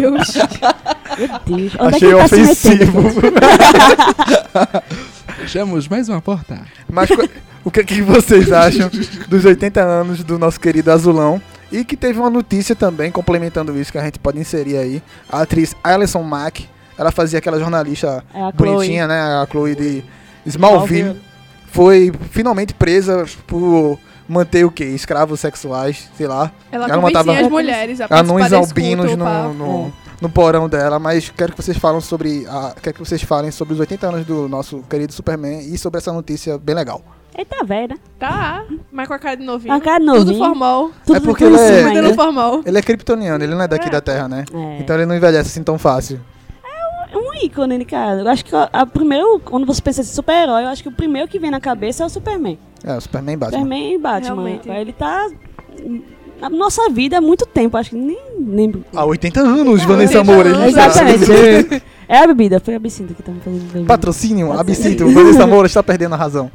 Deus. 0.01 0.35
Meu 1.19 1.59
Deus. 1.59 1.75
Onde 1.81 1.97
Achei 1.97 1.97
é 1.97 1.99
que 1.99 2.05
ele 2.07 2.17
tá 2.17 2.25
ofensivo. 2.25 3.03
Fechamos 5.37 5.89
mais 5.89 6.09
uma 6.09 6.21
porta. 6.21 6.61
Mas 6.91 7.09
o 7.65 7.71
que, 7.71 7.81
é 7.81 7.85
que 7.85 8.03
vocês 8.03 8.53
acham 8.53 8.91
dos 9.29 9.45
80 9.45 9.81
anos 9.83 10.23
do 10.25 10.39
nosso 10.39 10.59
querido 10.61 10.91
Azulão? 10.91 11.41
E 11.73 11.85
que 11.85 11.97
teve 11.97 12.19
uma 12.21 12.31
notícia 12.31 12.75
também 12.77 13.11
complementando 13.11 13.77
isso 13.79 13.91
que 13.91 13.99
a 13.99 14.05
gente 14.05 14.19
pode 14.19 14.39
inserir 14.39 14.77
aí. 14.77 15.03
A 15.29 15.43
atriz 15.43 15.75
Alison 15.83 16.23
Mack, 16.23 16.67
ela 16.97 17.11
fazia 17.11 17.39
aquela 17.41 17.59
jornalista 17.59 18.23
É 18.33 18.39
a 18.43 18.53
Chloe. 18.53 18.53
bonitinha, 18.77 19.09
né? 19.09 19.21
A 19.21 19.47
Chloe 19.51 19.75
de 19.75 20.05
Smallville. 20.47 21.01
Smallville. 21.01 21.34
Foi 21.75 22.13
finalmente 22.31 22.73
presa 22.73 23.27
por 23.49 23.99
manter 24.29 24.65
o 24.65 24.71
quê? 24.71 24.85
Escravos 24.85 25.41
sexuais, 25.41 26.09
sei 26.17 26.29
lá. 26.29 26.53
Ela, 26.71 26.87
Ela 26.87 27.03
matava 27.03 27.37
as 27.37 27.49
mulheres 27.49 28.01
a 28.01 28.07
Anões 28.21 28.53
albinos 28.53 29.07
culto, 29.07 29.17
no, 29.25 29.55
no, 29.55 29.93
no 30.21 30.29
porão 30.31 30.69
dela, 30.69 31.01
mas 31.01 31.31
quero 31.37 31.53
que 31.53 31.61
vocês 31.61 31.77
falem 31.77 32.01
sobre 32.01 32.47
a, 32.49 32.75
quero 32.81 32.95
que 32.95 33.01
vocês 33.05 33.23
falem 33.25 33.51
sobre 33.51 33.75
os 33.75 33.81
80 33.81 34.07
anos 34.07 34.25
do 34.25 34.49
nosso 34.49 34.85
querido 34.89 35.13
Superman 35.13 35.61
e 35.63 35.77
sobre 35.77 35.99
essa 35.99 36.13
notícia 36.13 36.57
bem 36.59 36.77
legal. 36.77 37.03
Ele 37.37 37.45
tá 37.45 37.65
velho, 37.65 37.89
né? 37.89 37.97
Tá, 38.21 38.65
mas 38.93 39.09
com 39.09 39.15
a 39.15 39.19
cara 39.19 39.37
de 39.37 39.45
novinho. 39.45 39.75
A 39.75 39.81
cara 39.81 39.99
de 39.99 40.07
Tudo 40.07 40.19
novinho. 40.19 40.39
formal. 40.39 40.91
Tudo 41.05 41.17
É 41.17 41.21
porque 41.21 41.45
tudo 41.45 41.57
ele 41.57 41.65
é- 41.65 41.79
Tudo 41.79 41.89
ainda. 41.89 42.03
no 42.03 42.15
formal. 42.15 42.63
Ele 42.65 42.79
é 42.79 42.83
kryptoniano, 42.83 43.43
ele 43.43 43.53
não 43.57 43.63
é 43.63 43.67
daqui 43.67 43.91
da 43.91 44.01
Terra, 44.01 44.29
né? 44.29 44.45
É. 44.55 44.79
Então 44.79 44.95
ele 44.95 45.07
não 45.07 45.17
envelhece 45.17 45.49
assim 45.49 45.65
tão 45.65 45.77
fácil. 45.77 46.21
É 47.35 47.43
um 47.43 47.47
ícone, 47.47 47.79
né, 47.79 47.85
cara? 47.85 48.21
Eu 48.21 48.29
acho 48.29 48.45
que 48.45 48.55
a, 48.55 48.69
a 48.73 48.87
primeiro, 48.87 49.41
quando 49.45 49.67
você 49.67 49.81
pensa 49.83 50.01
em 50.01 50.05
super-herói, 50.05 50.65
eu 50.65 50.69
acho 50.69 50.83
que 50.83 50.89
o 50.89 50.93
primeiro 50.93 51.29
que 51.29 51.39
vem 51.39 51.51
na 51.51 51.61
cabeça 51.61 52.03
é 52.03 52.07
o 52.07 52.09
Superman. 52.09 52.59
É, 52.83 52.97
o 52.97 53.01
Superman 53.01 53.35
e 53.35 53.37
Batman. 53.37 53.59
Superman 53.59 53.95
e 53.95 53.99
Batman. 53.99 54.35
Realmente. 54.35 54.69
Ele 54.69 54.93
tá 54.93 55.29
na 56.41 56.51
nossa 56.51 56.89
vida 56.91 57.19
há 57.19 57.21
muito 57.21 57.47
tempo, 57.47 57.77
acho 57.77 57.91
que 57.91 57.97
nem 57.97 58.19
lembro. 58.47 58.85
Há 58.95 59.05
80 59.05 59.41
anos, 59.41 59.83
Ah, 59.83 59.87
Vanessa 59.87 60.19
80 60.19 60.33
Moura. 60.33 60.69
Exatamente. 60.69 61.83
É 62.07 62.19
a 62.19 62.27
bebida, 62.27 62.61
foi 62.61 62.75
a 62.75 62.77
absinto 62.77 63.15
que 63.15 63.23
tá 63.23 63.33
me 63.33 63.41
fazendo. 63.41 63.87
Patrocínio, 63.87 64.53
absinto. 64.53 65.11
Vanessa 65.11 65.47
Moura 65.47 65.67
está 65.67 65.83
perdendo 65.83 66.15
a 66.15 66.19
razão. 66.19 66.51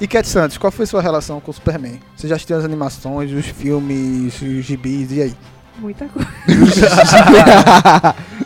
E 0.00 0.06
Cat 0.06 0.28
Santos, 0.28 0.58
qual 0.58 0.70
foi 0.70 0.86
sua 0.86 1.00
relação 1.00 1.40
com 1.40 1.50
o 1.50 1.54
Superman? 1.54 1.98
Você 2.14 2.28
já 2.28 2.36
assistiu 2.36 2.56
as 2.56 2.64
animações, 2.64 3.32
os 3.32 3.46
filmes, 3.46 4.40
os 4.40 4.64
gibis, 4.64 5.10
e 5.10 5.22
aí? 5.22 5.34
Muita 5.78 6.06
coisa. 6.08 6.28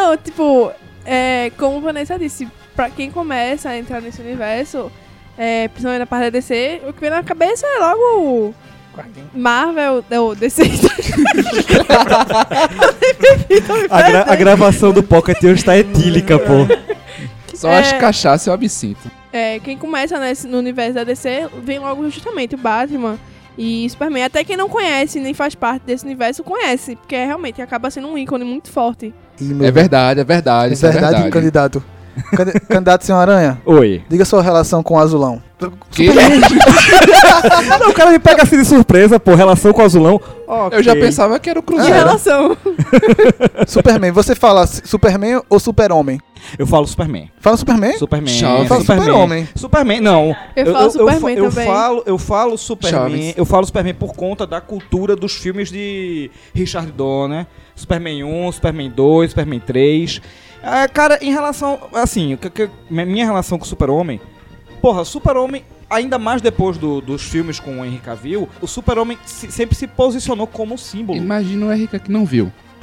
Não, 0.00 0.16
tipo, 0.16 0.70
é, 1.04 1.50
como 1.58 1.80
Vanessa 1.80 2.18
disse, 2.18 2.46
pra 2.76 2.88
quem 2.88 3.10
começa 3.10 3.68
a 3.70 3.76
entrar 3.78 4.00
nesse 4.00 4.20
universo, 4.22 4.90
é, 5.36 5.66
principalmente 5.68 5.98
na 6.00 6.06
parte 6.06 6.24
da 6.24 6.30
DC, 6.30 6.82
o 6.88 6.92
que 6.92 7.00
vem 7.00 7.10
na 7.10 7.22
cabeça 7.22 7.66
é 7.66 7.78
logo 7.80 8.02
o 8.18 8.54
Marvel, 9.34 10.04
ou 10.20 10.34
DC. 10.34 10.62
A, 13.90 14.02
gra- 14.10 14.24
a 14.28 14.36
gravação 14.36 14.92
do 14.92 15.02
Pocket 15.02 15.42
hoje 15.44 15.64
tá 15.64 15.76
etílica, 15.76 16.38
pô. 16.38 16.66
Só 17.54 17.70
É. 17.70 17.78
acho 17.80 17.98
cachaça 17.98 18.48
e 18.48 18.50
o 18.50 18.54
absinto. 18.54 19.10
É, 19.32 19.58
quem 19.60 19.76
começa 19.76 20.18
nesse, 20.18 20.46
no 20.46 20.58
universo 20.58 20.94
da 20.94 21.04
DC, 21.04 21.48
vem 21.62 21.78
logo 21.78 22.08
justamente 22.10 22.54
o 22.54 22.58
Batman 22.58 23.18
e 23.56 23.88
Superman. 23.90 24.24
Até 24.24 24.44
quem 24.44 24.56
não 24.56 24.68
conhece, 24.68 25.18
nem 25.20 25.34
faz 25.34 25.54
parte 25.54 25.82
desse 25.82 26.04
universo, 26.04 26.44
conhece. 26.44 26.96
Porque 26.96 27.16
realmente 27.16 27.60
acaba 27.60 27.90
sendo 27.90 28.08
um 28.08 28.16
ícone 28.18 28.44
muito 28.44 28.70
forte. 28.70 29.12
Ih, 29.40 29.56
É 29.64 29.70
verdade, 29.70 30.20
é 30.20 30.24
verdade. 30.24 30.70
É 30.70 30.74
isso 30.74 30.86
é 30.86 30.90
verdade, 30.90 31.14
verdade. 31.14 31.32
candidato. 31.32 31.82
Candi- 32.36 32.60
candidato 32.68 33.04
Senhor 33.04 33.18
Aranha, 33.18 33.60
Oi. 33.64 34.02
diga 34.08 34.24
sua 34.24 34.42
relação 34.42 34.82
com 34.82 34.94
o 34.94 34.98
Azulão. 34.98 35.40
Que? 35.90 36.08
Não, 37.80 37.90
o 37.90 37.92
cara 37.94 38.10
me 38.12 38.18
pega 38.20 38.42
assim 38.44 38.58
de 38.58 38.64
surpresa, 38.64 39.18
pô, 39.18 39.34
relação 39.34 39.72
com 39.72 39.82
o 39.82 39.84
azulão. 39.84 40.20
Eu 40.70 40.82
já 40.84 40.94
pensava 40.94 41.36
que 41.40 41.50
era 41.50 41.58
o 41.58 41.62
Que 41.62 41.72
Cruzeiro. 41.72 41.96
relação. 41.96 42.56
Superman, 43.66 44.12
você 44.12 44.34
fala 44.36 44.66
Superman 44.66 45.42
ou 45.48 45.58
Super-Homem? 45.58 46.20
Eu 46.56 46.66
falo 46.66 46.86
Superman. 46.86 47.28
Fala 47.40 47.56
Superman? 47.56 47.98
Superman. 47.98 48.34
Chove. 48.34 48.68
Fala 48.68 48.80
Superman. 48.80 49.04
Super-Homem. 49.06 49.48
Superman, 49.56 50.00
não. 50.00 50.36
Eu 50.54 50.72
falo 50.72 50.90
Superman 50.92 51.36
eu, 51.36 51.50
também. 51.50 51.66
falo, 51.66 52.02
eu 52.06 52.18
falo 52.18 52.56
Superman. 52.56 53.10
Chaves. 53.22 53.34
Eu 53.36 53.44
falo 53.44 53.66
Superman 53.66 53.94
por 53.94 54.14
conta 54.14 54.46
da 54.46 54.60
cultura 54.60 55.16
dos 55.16 55.34
filmes 55.34 55.70
de 55.70 56.30
Richard 56.54 56.92
Donner. 56.92 57.46
Superman 57.78 58.24
1, 58.24 58.52
Superman 58.52 58.90
2, 58.90 59.30
Superman 59.30 59.60
3. 59.60 60.20
Ah, 60.62 60.88
cara, 60.88 61.18
em 61.22 61.30
relação. 61.32 61.78
Assim, 61.94 62.36
que- 62.36 62.50
que- 62.50 62.68
minha 62.90 63.24
relação 63.24 63.58
com 63.58 63.64
o 63.64 63.68
Super-Homem. 63.68 64.20
Porra, 64.82 65.04
Super-Homem. 65.04 65.64
Ainda 65.90 66.18
mais 66.18 66.42
depois 66.42 66.76
do- 66.76 67.00
dos 67.00 67.22
filmes 67.22 67.58
com 67.58 67.80
o 67.80 67.84
Henry 67.84 67.96
Cavill, 67.98 68.46
o 68.60 68.66
Super-Homem 68.66 69.16
se- 69.24 69.50
sempre 69.50 69.74
se 69.74 69.86
posicionou 69.86 70.46
como 70.46 70.76
símbolo. 70.76 71.18
Imagina 71.18 71.64
o 71.66 71.72
Henrique 71.72 71.98
que 71.98 72.12
não 72.12 72.26
viu. 72.26 72.52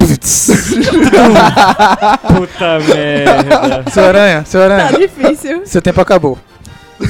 Puta 2.26 2.78
merda. 2.80 3.84
Seu 3.90 4.04
Aranha, 4.06 4.44
seu 4.44 4.60
Tá 4.68 4.74
Aranha, 4.74 4.98
difícil. 4.98 5.62
seu 5.66 5.80
tempo 5.82 6.00
acabou. 6.00 6.36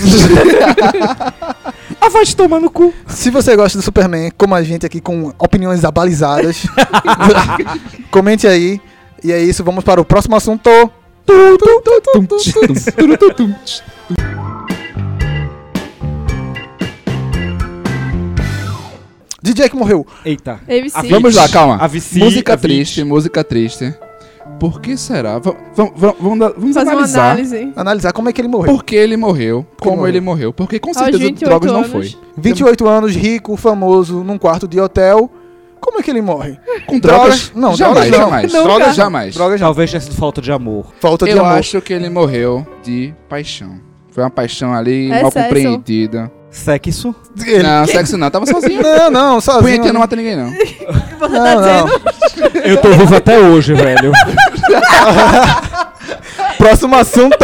ah, 2.01 2.09
vai 2.09 2.25
te 2.25 2.37
tomar 2.37 2.61
no 2.61 2.71
cu. 2.71 2.93
Se 3.07 3.31
você 3.31 3.57
gosta 3.57 3.79
do 3.79 3.83
Superman, 3.83 4.31
como 4.37 4.55
a 4.55 4.63
gente 4.63 4.87
aqui 4.87 5.01
com 5.01 5.33
opiniões 5.39 5.85
abalizadas, 5.85 6.65
comente 8.11 8.47
aí. 8.47 8.81
E 9.25 9.33
é 9.33 9.43
isso, 9.43 9.65
vamos 9.65 9.83
para 9.83 10.01
o 10.01 10.05
próximo 10.05 10.37
assunto. 10.37 10.71
DJ 19.43 19.69
que 19.69 19.77
morreu. 19.77 20.07
Eita. 20.25 20.61
Vamos 21.09 21.35
lá, 21.35 21.49
calma. 21.49 21.77
A 21.77 21.87
Vici- 21.87 22.19
música 22.19 22.55
a 22.55 22.57
triste, 22.57 23.05
música 23.05 23.45
triste. 23.45 23.95
Por 24.59 24.81
que 24.81 24.97
será? 24.97 25.39
Va- 25.39 25.55
va- 25.75 25.91
va- 25.95 26.15
Vamos, 26.19 26.39
vamos 26.57 26.75
Fazer 26.75 26.89
uma 26.89 26.93
analisar 26.93 27.25
análise. 27.33 27.73
Analisar 27.77 28.13
como 28.13 28.29
é 28.29 28.33
que 28.33 28.41
ele 28.41 28.49
morreu. 28.49 28.73
por 28.75 28.85
que 28.85 28.97
ele 28.97 29.17
morreu, 29.17 29.67
como 29.79 29.97
morreu? 29.97 30.09
ele 30.09 30.21
morreu. 30.21 30.53
Porque 30.53 30.79
com 30.79 30.95
certeza 30.95 31.19
28 31.19 31.45
drogas 31.49 31.73
não 31.73 31.79
anos. 31.81 31.91
foi. 31.91 32.15
28 32.37 32.89
anos, 32.89 33.15
rico, 33.15 33.57
famoso, 33.57 34.25
num 34.25 34.39
quarto 34.39 34.67
de 34.67 34.81
hotel. 34.81 35.31
Como 35.79 36.01
é 36.01 36.03
que 36.03 36.11
ele 36.11 36.23
morre? 36.23 36.59
Com 36.87 36.99
Drogas- 36.99 37.51
drogas, 37.51 37.53
não, 37.55 37.77
jamais, 37.77 38.11
drogas 38.11 38.11
não. 38.11 38.19
jamais. 38.19 38.53
Nunca. 38.53 38.65
Drogas 38.65 38.97
jamais. 38.97 39.35
Drogas 39.35 39.61
não. 39.61 39.67
Talvez 39.69 39.91
tenha 39.91 40.01
sido 40.01 40.15
falta 40.17 40.41
de 40.41 40.51
amor. 40.51 40.87
Falta 41.01 41.27
de 41.27 41.33
Eu 41.33 41.45
amor. 41.45 41.59
acho 41.59 41.81
que 41.83 41.93
ele 41.93 42.09
morreu 42.09 42.67
de 42.83 43.15
paixão. 43.29 43.79
Foi 44.11 44.25
uma 44.25 44.31
paixão 44.31 44.73
ali, 44.73 45.13
É 45.13 45.21
mal 45.23 45.31
sexo. 45.31 45.45
compreendida. 45.49 46.33
Sexo. 46.51 47.15
Ele- 47.47 47.63
Não, 47.63 47.87
sexo 47.87 48.17
não, 48.17 48.31
tava 48.31 48.47
sozinho. 48.47 48.83
Não, 48.83 49.11
não, 49.11 49.41
sozinho. 49.43 49.63
Punhetinha 49.65 49.93
não 49.93 50.01
mata 50.01 50.17
ninguém, 50.17 50.35
não. 50.35 50.51
Você 51.19 51.35
tá 51.35 51.55
Não, 51.55 51.61
não. 51.61 51.85
dizendo? 51.87 52.01
Eu 52.65 52.77
tô 52.81 52.89
vivo 52.91 53.17
até 53.17 53.39
hoje, 53.39 53.75
velho. 53.75 54.13
Próximo 56.59 56.97
assunto. 56.97 57.37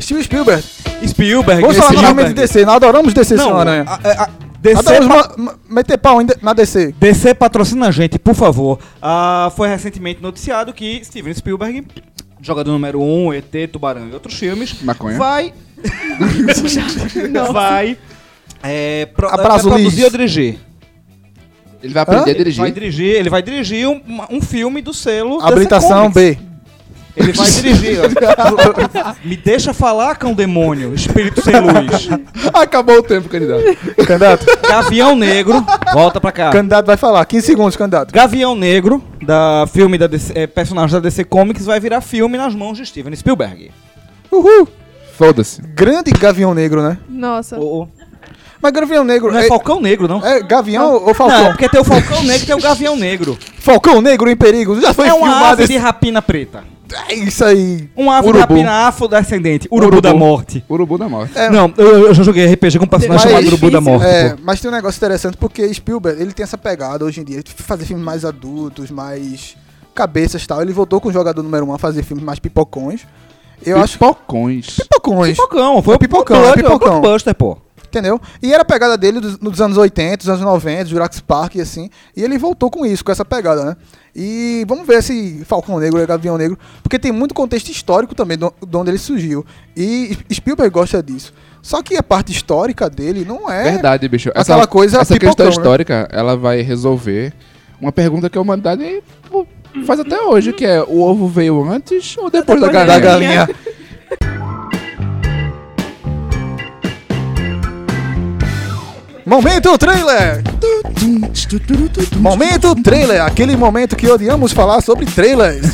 Steven 0.00 0.22
Spielberg. 0.22 0.62
Spielberg. 1.06 1.60
Vamos 1.62 1.76
falar 1.76 1.92
novamente 1.92 2.28
de. 2.28 2.34
DC. 2.34 2.64
Nós 2.64 2.76
adoramos 2.76 3.14
DC, 3.14 3.34
Não, 3.36 3.44
senhor 3.44 3.60
Aranha. 3.60 3.84
a- 3.86 3.94
a- 4.08 4.22
a- 4.24 4.28
DC, 4.64 5.08
pa- 5.08 5.34
ma- 5.36 5.54
meter 5.68 5.98
pau 5.98 6.24
de- 6.24 6.36
na 6.40 6.54
DC. 6.54 6.94
DC 6.98 7.34
patrocina 7.34 7.88
a 7.88 7.90
gente, 7.90 8.18
por 8.18 8.34
favor. 8.34 8.78
Ah, 9.02 9.52
foi 9.54 9.68
recentemente 9.68 10.22
noticiado 10.22 10.72
que 10.72 11.04
Steven 11.04 11.34
Spielberg, 11.34 11.86
jogador 12.40 12.72
número 12.72 12.98
1, 12.98 13.26
um, 13.26 13.32
ET, 13.34 13.52
Tubarão 13.70 14.08
e 14.08 14.14
outros 14.14 14.34
filmes, 14.38 14.80
Maconha. 14.82 15.18
vai. 15.18 15.52
vai. 17.52 17.98
É, 18.62 19.06
pro, 19.14 19.28
é, 19.28 19.36
produzir 19.36 20.04
ou 20.04 20.10
dirigir. 20.10 20.58
Ele 21.82 21.92
vai 21.92 22.02
aprender 22.02 22.30
Hã? 22.30 22.34
a 22.34 22.36
dirigir. 22.38 22.60
Vai 22.62 22.72
dirigir, 22.72 23.06
ele 23.14 23.28
vai 23.30 23.42
dirigir 23.42 23.86
um, 23.86 24.00
um 24.30 24.40
filme 24.40 24.80
do 24.80 24.94
selo. 24.94 25.42
Habilitação. 25.42 26.10
B. 26.10 26.38
Ele 27.16 27.32
vai 27.32 27.48
dirigir. 27.50 27.98
ó. 28.00 29.14
Me 29.24 29.36
deixa 29.36 29.72
falar, 29.72 30.16
cão 30.16 30.34
demônio, 30.34 30.92
espírito 30.94 31.42
sem 31.42 31.54
luz. 31.60 32.08
Acabou 32.52 32.98
o 32.98 33.02
tempo, 33.02 33.28
candidato. 33.28 33.62
Candidato. 34.04 34.46
Gavião 34.68 35.14
Negro, 35.14 35.64
volta 35.92 36.20
pra 36.20 36.32
cá. 36.32 36.50
candidato 36.50 36.86
vai 36.86 36.96
falar. 36.96 37.24
15 37.24 37.46
segundos, 37.46 37.76
candidato. 37.76 38.12
Gavião 38.12 38.56
Negro, 38.56 39.02
da 39.22 39.64
filme 39.72 39.96
da 39.96 40.06
DC, 40.08 40.32
eh, 40.34 40.46
personagem 40.48 40.92
da 40.94 41.00
DC 41.00 41.22
Comics, 41.24 41.66
vai 41.66 41.78
virar 41.78 42.00
filme 42.00 42.36
nas 42.36 42.54
mãos 42.54 42.76
de 42.78 42.84
Steven 42.86 43.14
Spielberg. 43.14 43.70
Uhul. 44.32 44.66
Foda-se. 45.16 45.62
Grande 45.62 46.10
Gavião 46.10 46.52
Negro, 46.52 46.82
né? 46.82 46.98
Nossa. 47.08 47.56
O- 47.60 47.82
o- 47.82 47.88
Mas 48.60 48.72
Gavião 48.72 49.04
Negro 49.04 49.30
não 49.30 49.38
é, 49.38 49.44
é, 49.44 49.48
Falcão 49.48 49.80
Negro, 49.80 50.08
não? 50.08 50.24
é 50.26 50.42
Gavião 50.42 50.94
ou 50.94 51.06
Não, 51.06 51.14
Falcão? 51.14 51.46
porque 51.52 51.68
tem 51.68 51.80
o 51.80 51.84
Falcão 51.84 52.22
Negro 52.24 52.42
e 52.42 52.46
tem 52.46 52.56
o 52.56 52.60
Gavião 52.60 52.96
Negro. 52.96 53.38
Falcão 53.60 54.00
Negro 54.00 54.28
em 54.28 54.36
perigo. 54.36 54.80
Já 54.80 54.92
foi 54.92 55.06
é 55.06 55.12
uma 55.14 55.28
filmado 55.28 55.52
ave 55.52 55.62
esse... 55.64 55.72
de 55.74 55.78
rapina 55.78 56.20
preta. 56.20 56.64
É 57.08 57.14
isso 57.14 57.44
aí. 57.44 57.88
Um 57.96 58.10
ave 58.10 58.28
Urubu. 58.28 58.40
rapina 58.40 58.70
afrodescendente. 58.88 59.66
Urubu, 59.70 59.86
Urubu. 59.86 60.00
da 60.02 60.14
morte. 60.14 60.64
Urubu 60.68 60.98
da 60.98 61.08
morte. 61.08 61.36
É. 61.38 61.48
Não, 61.50 61.72
eu, 61.76 62.06
eu 62.08 62.14
já 62.14 62.22
joguei 62.22 62.46
RPG 62.46 62.78
com 62.78 62.84
um 62.84 62.88
personagem 62.88 63.24
Mas- 63.24 63.34
chamado 63.34 63.46
Urubu 63.46 63.70
da 63.70 63.80
morte. 63.80 64.06
É, 64.06 64.30
pô. 64.34 64.40
mas 64.44 64.60
tem 64.60 64.70
um 64.70 64.74
negócio 64.74 64.98
interessante 64.98 65.36
porque 65.36 65.72
Spielberg, 65.72 66.20
ele 66.20 66.32
tem 66.32 66.44
essa 66.44 66.58
pegada 66.58 67.04
hoje 67.04 67.20
em 67.20 67.24
dia, 67.24 67.42
de 67.42 67.52
fazer 67.52 67.84
filmes 67.86 68.04
mais 68.04 68.24
adultos, 68.24 68.90
mais 68.90 69.56
cabeças 69.94 70.42
e 70.42 70.46
tal. 70.46 70.60
Ele 70.62 70.72
voltou 70.72 71.00
com 71.00 71.08
o 71.08 71.12
jogador 71.12 71.42
número 71.42 71.64
1 71.64 71.68
um 71.70 71.74
a 71.74 71.78
fazer 71.78 72.02
filmes 72.02 72.24
mais 72.24 72.38
pipocões. 72.38 73.02
Eu 73.64 73.78
acho 73.80 73.94
Pipocões. 73.98 74.76
pipocões, 74.76 75.36
Pipocão, 75.38 75.82
foi 75.82 75.94
o 75.94 75.98
Pipocão, 75.98 76.36
Pipocão, 76.36 76.52
é 76.52 76.56
Pipocão. 76.56 77.00
Blockbuster, 77.00 77.34
pô. 77.34 77.56
Entendeu? 77.98 78.20
E 78.42 78.52
era 78.52 78.62
a 78.62 78.64
pegada 78.64 78.96
dele 78.96 79.20
dos, 79.20 79.38
nos 79.38 79.60
anos 79.60 79.76
80, 79.76 80.16
dos 80.18 80.28
anos 80.28 80.40
90, 80.40 80.86
Jurassic 80.86 81.22
Park 81.22 81.54
e 81.56 81.60
assim. 81.60 81.88
E 82.16 82.22
ele 82.22 82.36
voltou 82.38 82.70
com 82.70 82.84
isso, 82.84 83.04
com 83.04 83.12
essa 83.12 83.24
pegada, 83.24 83.64
né? 83.64 83.76
E 84.16 84.64
vamos 84.68 84.86
ver 84.86 85.02
se 85.02 85.42
Falcão 85.44 85.78
Negro 85.78 86.00
é 86.00 86.06
Gavião 86.06 86.38
Negro, 86.38 86.58
porque 86.82 86.98
tem 86.98 87.10
muito 87.10 87.34
contexto 87.34 87.68
histórico 87.70 88.14
também 88.14 88.38
do- 88.38 88.52
de 88.66 88.76
onde 88.76 88.90
ele 88.90 88.98
surgiu. 88.98 89.44
E 89.76 90.16
Spielberg 90.32 90.72
gosta 90.72 91.02
disso. 91.02 91.32
Só 91.62 91.82
que 91.82 91.96
a 91.96 92.02
parte 92.02 92.30
histórica 92.30 92.88
dele 92.90 93.24
não 93.24 93.50
é 93.50 93.64
Verdade, 93.72 94.06
bicho. 94.08 94.30
aquela 94.34 94.66
coisa 94.66 95.00
Essa 95.00 95.18
questão 95.18 95.46
né? 95.46 95.50
histórica, 95.52 96.06
ela 96.12 96.36
vai 96.36 96.60
resolver 96.60 97.32
uma 97.80 97.90
pergunta 97.90 98.28
que 98.30 98.36
a 98.38 98.40
humanidade 98.40 99.02
faz 99.86 99.98
até 99.98 100.20
hoje, 100.20 100.52
que 100.52 100.64
é 100.64 100.80
o 100.82 101.00
ovo 101.00 101.26
veio 101.26 101.64
antes 101.68 102.16
ou 102.18 102.30
depois, 102.30 102.60
da 102.60 102.66
Depois 102.68 102.86
galinha? 102.86 103.00
da 103.00 103.00
galinha. 103.00 103.48
Momento 109.26 109.78
trailer! 109.78 110.42
Momento 112.18 112.74
trailer, 112.82 113.22
aquele 113.22 113.56
momento 113.56 113.96
que 113.96 114.06
odiamos 114.06 114.52
falar 114.52 114.82
sobre 114.82 115.06
trailers. 115.06 115.72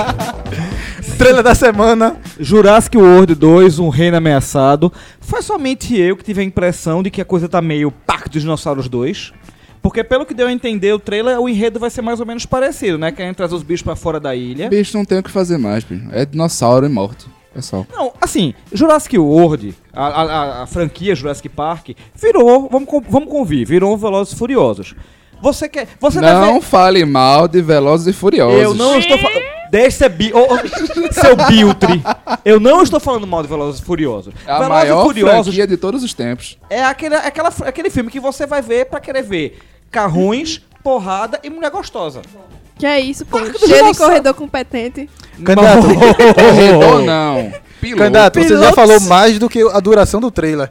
trailer 1.18 1.42
da 1.42 1.54
semana. 1.54 2.16
Jurassic 2.40 2.96
World 2.96 3.34
2, 3.34 3.78
Um 3.78 3.90
Reino 3.90 4.16
Ameaçado. 4.16 4.90
Foi 5.20 5.42
somente 5.42 5.94
eu 5.94 6.16
que 6.16 6.24
tive 6.24 6.40
a 6.40 6.44
impressão 6.44 7.02
de 7.02 7.10
que 7.10 7.20
a 7.20 7.24
coisa 7.24 7.50
tá 7.50 7.60
meio 7.60 7.90
Parque 7.90 8.30
dos 8.30 8.40
Dinossauros 8.40 8.88
2. 8.88 9.32
Porque 9.82 10.02
pelo 10.02 10.24
que 10.24 10.32
deu 10.32 10.46
a 10.46 10.52
entender, 10.52 10.94
o 10.94 10.98
trailer, 10.98 11.38
o 11.38 11.46
enredo 11.46 11.78
vai 11.78 11.90
ser 11.90 12.00
mais 12.00 12.18
ou 12.18 12.24
menos 12.24 12.46
parecido, 12.46 12.96
né? 12.96 13.12
Querem 13.12 13.34
trazer 13.34 13.54
os 13.56 13.62
bichos 13.62 13.82
pra 13.82 13.94
fora 13.94 14.18
da 14.18 14.34
ilha. 14.34 14.70
Bicho, 14.70 14.96
não 14.96 15.04
tem 15.04 15.18
o 15.18 15.22
que 15.22 15.30
fazer 15.30 15.58
mais, 15.58 15.84
bicho. 15.84 16.06
É 16.12 16.24
dinossauro 16.24 16.86
e 16.86 16.88
morte. 16.88 17.26
Só. 17.60 17.84
Não, 17.92 18.12
assim, 18.20 18.54
Jurassic 18.72 19.18
World, 19.18 19.74
a, 19.92 20.06
a- 20.06 20.62
a- 20.62 20.66
franquia 20.66 21.14
Jurassic 21.14 21.48
Park, 21.48 21.90
virou, 22.14 22.68
vamos, 22.70 22.88
vamos 23.08 23.28
convir, 23.28 23.66
virou 23.66 23.92
um 23.92 23.96
Velozes 23.96 24.32
e 24.32 24.36
Furiosos. 24.36 24.94
Você 25.42 25.68
quer... 25.68 25.88
Você 26.00 26.20
Não 26.20 26.54
deve... 26.54 26.60
fale 26.60 27.04
mal 27.04 27.48
de 27.48 27.60
Velozes 27.60 28.06
e 28.06 28.12
Furiosos. 28.12 28.60
Eu 28.62 28.74
não 28.74 28.96
estou 28.96 29.18
falando... 29.18 29.42
Deixa 29.72 29.98
ser 29.98 30.08
bi... 30.10 30.32
ô, 30.32 30.38
ô, 30.38 31.12
seu 31.12 31.34
Biltre. 31.48 32.00
Eu 32.44 32.60
não 32.60 32.80
estou 32.82 33.00
falando 33.00 33.26
mal 33.26 33.42
de 33.42 33.48
Velozes 33.48 33.80
e 33.80 33.84
Furiosos. 33.84 34.32
É 34.46 34.50
a 34.52 34.58
Velozes 34.60 34.68
maior 34.68 35.04
Furiosos 35.04 35.46
franquia 35.46 35.66
de 35.66 35.76
todos 35.76 36.02
os 36.04 36.14
tempos. 36.14 36.58
é 36.70 36.84
aquele, 36.84 37.16
aquela, 37.16 37.48
aquele 37.64 37.90
filme 37.90 38.08
que 38.10 38.20
você 38.20 38.46
vai 38.46 38.62
ver 38.62 38.86
pra 38.86 39.00
querer 39.00 39.22
ver 39.22 39.58
carrões, 39.90 40.60
porrada 40.82 41.40
e 41.42 41.50
mulher 41.50 41.70
gostosa. 41.70 42.22
Que 42.82 42.86
é 42.86 42.98
isso, 42.98 43.24
pô. 43.24 43.38
Cheio 43.64 43.92
de 43.92 43.96
corredor 43.96 44.34
competente. 44.34 45.08
Candidato, 45.44 45.86
Corredor 46.34 47.02
não. 47.04 47.52
Piloto. 47.80 47.98
candidato 48.02 48.40
você 48.40 48.48
já 48.48 48.54
Pilotos. 48.56 48.74
falou 48.74 49.00
mais 49.02 49.38
do 49.38 49.48
que 49.48 49.62
a 49.62 49.78
duração 49.78 50.20
do 50.20 50.32
trailer. 50.32 50.68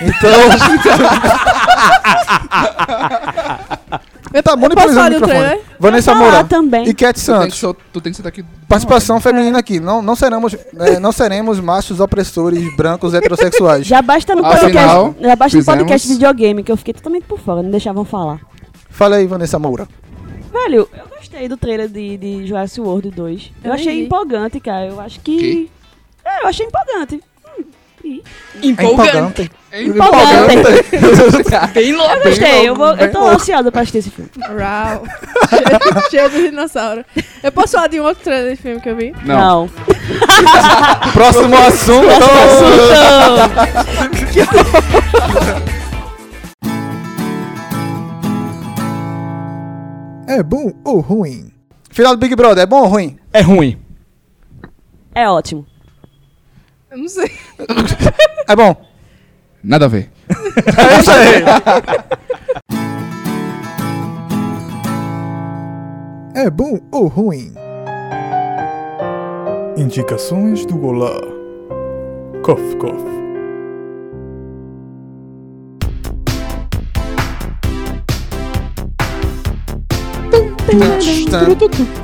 Então. 0.00 0.32
Tá 4.32 4.38
Eu 4.38 4.42
posso 4.42 4.56
monopolizando 4.56 4.94
falar 4.94 5.06
o 5.06 5.10
do 5.10 5.14
microfone. 5.20 5.44
trailer? 5.46 5.64
Vanessa 5.78 6.14
Moura 6.16 6.42
também. 6.44 6.88
e 6.88 6.94
Cat 6.94 7.20
Tu 7.20 7.26
tem, 7.26 7.50
que 7.50 7.56
Santos. 7.56 7.82
tu 7.92 8.00
tem 8.00 8.12
que 8.12 8.16
sentar 8.16 8.30
aqui. 8.32 8.44
Participação 8.66 9.20
feminina 9.20 9.58
aqui. 9.58 9.78
Não, 9.78 10.00
não, 10.02 10.16
seremos, 10.16 10.56
é, 10.80 10.98
não 10.98 11.12
seremos 11.12 11.60
machos 11.60 12.00
opressores 12.00 12.74
brancos 12.76 13.12
heterossexuais. 13.14 13.86
Já 13.86 14.00
basta 14.02 14.34
no 14.34 14.44
Afinal, 14.44 15.04
podcast, 15.12 15.28
já 15.28 15.36
basta 15.36 15.58
no 15.58 15.64
podcast 15.64 16.08
videogame, 16.08 16.64
que 16.64 16.72
eu 16.72 16.76
fiquei 16.78 16.94
totalmente 16.94 17.24
por 17.24 17.38
fora, 17.38 17.62
não 17.62 17.70
deixavam 17.70 18.04
falar. 18.04 18.40
Fala 18.90 19.16
aí, 19.16 19.26
Vanessa 19.28 19.58
Moura. 19.58 19.86
Velho, 20.50 20.88
eu 20.92 21.11
gostei 21.22 21.48
do 21.48 21.56
trailer 21.56 21.88
de, 21.88 22.16
de 22.18 22.46
Jurassic 22.46 22.80
World 22.80 23.10
2. 23.10 23.52
Eu 23.62 23.68
Eu 23.70 23.74
achei 23.74 23.94
vi. 23.96 24.04
empolgante, 24.06 24.58
cara. 24.60 24.86
Eu 24.86 25.00
acho 25.00 25.20
que. 25.20 25.36
Que? 25.38 25.70
É, 26.24 26.42
eu 26.42 26.48
achei 26.48 26.66
empolgante. 26.66 27.20
Hum, 27.58 27.64
e- 28.04 28.22
É 28.62 28.66
empolgante. 28.66 29.50
Empolgante. 29.72 30.84
Bem 31.72 31.92
louco. 31.94 32.12
Eu 32.14 32.22
gostei, 32.24 32.68
eu, 32.68 32.74
vou, 32.74 32.94
eu 32.96 33.10
tô 33.12 33.26
ansiosa 33.26 33.70
pra 33.72 33.82
assistir 33.82 33.98
esse 33.98 34.10
filme. 34.10 34.30
Rau. 34.40 35.04
cheio, 35.48 36.10
cheio 36.10 36.30
de 36.30 36.50
dinossauro. 36.50 37.04
Eu 37.42 37.52
posso 37.52 37.72
falar 37.72 37.86
de 37.86 38.00
um 38.00 38.04
outro 38.04 38.22
trailer 38.24 38.56
de 38.56 38.60
filme 38.60 38.80
que 38.80 38.88
eu 38.88 38.96
vi? 38.96 39.14
Não. 39.24 39.70
Próximo 41.14 41.56
assunto. 41.56 42.06
É 50.32 50.42
bom 50.42 50.72
ou 50.82 51.00
ruim? 51.00 51.52
Final 51.90 52.16
do 52.16 52.18
Big 52.18 52.34
Brother, 52.34 52.62
é 52.62 52.66
bom 52.66 52.80
ou 52.80 52.86
ruim? 52.86 53.18
É 53.34 53.42
ruim. 53.42 53.78
É 55.14 55.28
ótimo. 55.28 55.66
Eu 56.90 56.96
não 56.96 57.08
sei. 57.08 57.30
É 58.48 58.56
bom. 58.56 58.74
Nada 59.62 59.84
a 59.84 59.88
ver. 59.88 60.10
É 60.66 61.00
isso 61.00 61.10
aí. 61.10 61.44
É 66.34 66.48
bom 66.48 66.78
ou 66.90 67.08
ruim? 67.08 67.52
Indicações 69.76 70.64
do 70.64 70.82
Olá. 70.82 71.20
Cof, 72.42 72.76
cof. 72.76 73.21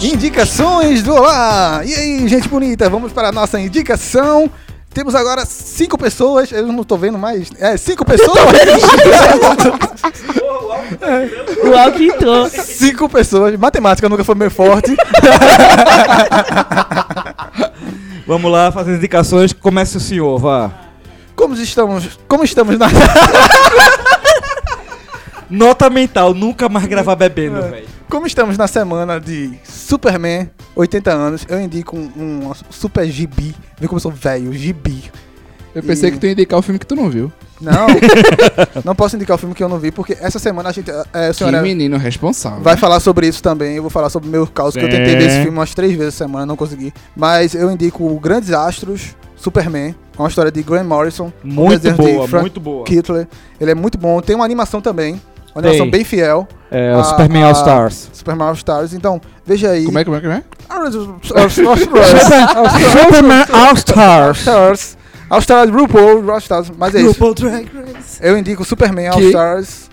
Indicações 0.01 1.03
do 1.03 1.15
Olá! 1.15 1.81
E 1.87 1.95
aí, 1.95 2.29
gente 2.29 2.47
bonita, 2.49 2.91
vamos 2.91 3.13
para 3.13 3.29
a 3.29 3.33
nossa 3.33 3.59
indicação. 3.59 4.51
Temos 4.93 5.15
agora 5.15 5.47
cinco 5.47 5.97
pessoas, 5.97 6.53
eu 6.53 6.67
não 6.67 6.85
tô 6.85 6.99
vendo 6.99 7.17
mais. 7.17 7.51
É, 7.59 7.79
cinco 7.79 8.05
pessoas! 8.05 8.39
O 11.65 11.75
Alck 11.75 12.05
entrou. 12.05 12.51
cinco 12.51 13.09
pessoas. 13.09 13.59
Matemática 13.59 14.07
nunca 14.09 14.25
foi 14.25 14.35
meu 14.35 14.51
forte. 14.51 14.95
Vamos 18.27 18.53
lá 18.53 18.71
fazer 18.71 18.93
as 18.93 18.99
indicações. 18.99 19.55
Comece 19.55 19.97
o 19.97 20.01
senhor, 20.01 20.39
vá. 20.39 20.71
Como 21.35 21.55
estamos, 21.55 22.19
como 22.29 22.45
estamos 22.45 22.79
na. 22.79 22.89
Nota 25.51 25.89
mental, 25.89 26.35
nunca 26.35 26.69
mais 26.69 26.87
gravar 26.87 27.15
bebendo, 27.17 27.63
velho. 27.63 27.87
Como 28.09 28.27
estamos 28.27 28.57
na 28.59 28.67
semana 28.67 29.19
de 29.21 29.53
Superman, 29.65 30.51
80 30.77 31.11
anos, 31.11 31.47
eu 31.49 31.61
indico 31.61 31.97
um, 31.97 32.11
um 32.17 32.53
super 32.71 33.07
gibi. 33.11 33.55
Vê 33.81 33.87
como 33.87 33.97
eu 33.97 34.01
sou 34.01 34.13
velho, 34.13 34.53
gibi. 34.53 35.11
Eu 35.75 35.83
pensei 35.83 36.09
E- 36.09 36.13
que 36.13 36.19
tu 36.19 36.27
ia 36.27 36.33
indicar 36.33 36.59
o 36.59 36.63
filme 36.63 36.79
que 36.79 36.87
tu 36.87 36.95
não 36.95 37.09
viu. 37.09 37.33
Não, 37.61 37.87
não 38.85 38.95
posso 38.95 39.17
indicar 39.17 39.35
o 39.35 39.39
filme 39.39 39.55
que 39.55 39.63
eu 39.63 39.69
não 39.69 39.79
vi, 39.79 39.91
porque 39.91 40.17
essa 40.21 40.39
semana 40.39 40.69
a 40.69 40.73
gente. 40.73 40.91
É, 40.91 41.27
a 41.27 41.29
Que 41.29 41.33
senhora 41.35 41.61
menino 41.63 41.97
responsável. 41.97 42.61
vai 42.63 42.77
falar 42.77 43.01
sobre 43.01 43.27
isso 43.27 43.43
também. 43.43 43.77
Eu 43.77 43.83
vou 43.83 43.91
falar 43.91 44.11
sobre 44.11 44.29
o 44.29 44.33
meu 44.33 44.47
caos, 44.47 44.75
que 44.75 44.81
eu 44.85 44.89
tentei 44.89 45.17
ver 45.17 45.27
esse 45.27 45.43
filme 45.43 45.57
umas 45.59 45.75
três 45.75 45.93
vezes 45.93 46.09
essa 46.15 46.25
semana, 46.25 46.47
não 46.47 46.57
consegui. 46.57 46.93
Mas 47.17 47.55
eu 47.55 47.71
indico 47.71 48.05
o 48.07 48.19
Grandes 48.21 48.53
Astros, 48.53 49.17
Superman, 49.37 49.95
uma 50.19 50.29
história 50.29 50.51
de 50.53 50.63
Grant 50.63 50.87
Morrison. 50.87 51.33
Muito 51.43 51.91
boa, 51.93 52.29
Frank 52.29 52.43
muito 52.43 52.61
boa. 52.61 52.85
Kittler. 52.85 53.27
Ele 53.61 53.71
é 53.71 53.75
muito 53.75 53.99
bom. 53.99 54.21
Tem 54.21 54.37
uma 54.37 54.45
animação 54.45 54.81
também. 54.81 55.21
Uma 55.55 55.61
animação 55.61 55.87
Tem. 55.87 55.91
bem 55.91 56.05
fiel. 56.05 56.47
É, 56.71 56.95
o 56.95 57.01
a- 57.01 57.05
Superman 57.05 57.43
a- 57.43 57.47
All 57.47 57.53
Stars. 57.53 58.11
Superman 58.13 58.47
All 58.49 58.55
Stars. 58.55 58.93
Então, 58.93 59.21
veja 59.47 59.71
aí. 59.71 59.85
Como 59.87 59.99
é, 59.99 60.05
como 60.05 60.17
é, 60.17 60.21
como 60.21 60.33
é? 60.33 60.43
Superman 62.93 63.45
All 63.53 63.75
Stars. 63.75 64.39
Stars. 64.41 64.97
All 65.31 65.41
Stars, 65.41 65.71
RuPaul, 65.71 66.31
All 66.31 66.39
Stars. 66.39 66.71
Mas 66.77 66.95
é 66.95 67.01
isso. 67.03 67.35
Drag 67.35 67.69
Race. 67.95 68.19
Eu 68.21 68.39
indico 68.39 68.65
Superman 68.65 69.09
All 69.09 69.19
Que- 69.19 69.27
Stars. 69.29 69.89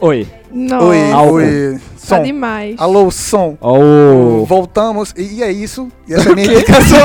Oi. 0.00 0.26
Não. 0.52 0.88
Oi, 0.88 1.12
Álcool. 1.12 1.34
oi. 1.34 1.80
Tá 2.08 2.16
Som. 2.16 2.22
demais. 2.22 2.76
Alô, 2.78 3.10
som. 3.10 3.56
Oh. 3.60 4.44
Voltamos. 4.46 5.12
E 5.16 5.42
é 5.42 5.50
isso. 5.52 5.88
E 6.08 6.14
essa 6.14 6.28
é 6.28 6.32
a 6.32 6.34
minha 6.34 6.46
indicação. 6.52 6.98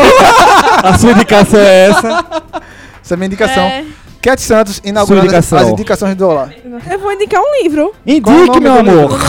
A 0.84 0.98
sua 0.98 1.12
indicação 1.12 1.60
é 1.60 1.90
essa. 1.90 2.26
essa 3.04 3.14
é 3.14 3.16
a 3.16 3.18
minha 3.18 3.28
indicação. 3.28 3.64
É, 3.64 3.86
Cat 4.26 4.42
Santos 4.42 4.82
inaugurando 4.84 5.28
indicação. 5.28 5.60
as 5.60 5.70
indicações 5.70 6.16
do 6.16 6.28
Olá. 6.28 6.50
eu 6.90 6.98
vou 6.98 7.14
indicar 7.14 7.40
um 7.40 7.62
livro. 7.62 7.94
É 8.04 8.14
Indique, 8.14 8.48
nome 8.48 8.60
meu 8.60 8.80
amor. 8.80 9.20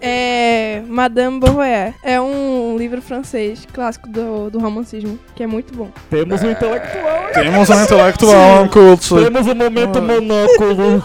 É 0.00 0.80
Madame 0.88 1.38
Bovary. 1.38 1.94
É 2.02 2.18
um 2.18 2.74
livro 2.78 3.02
francês 3.02 3.68
clássico 3.74 4.08
do, 4.08 4.48
do 4.48 4.58
romancismo, 4.58 5.18
que 5.36 5.42
é 5.42 5.46
muito 5.46 5.74
bom. 5.76 5.90
Temos 6.08 6.42
um 6.42 6.50
intelectual. 6.50 7.28
Temos 7.34 7.68
um 7.68 7.82
intelectual, 7.82 8.62
um 8.62 8.68
culto. 8.68 9.22
Temos 9.22 9.46
um 9.46 9.54
momento 9.54 10.00
monóculo. 10.00 11.04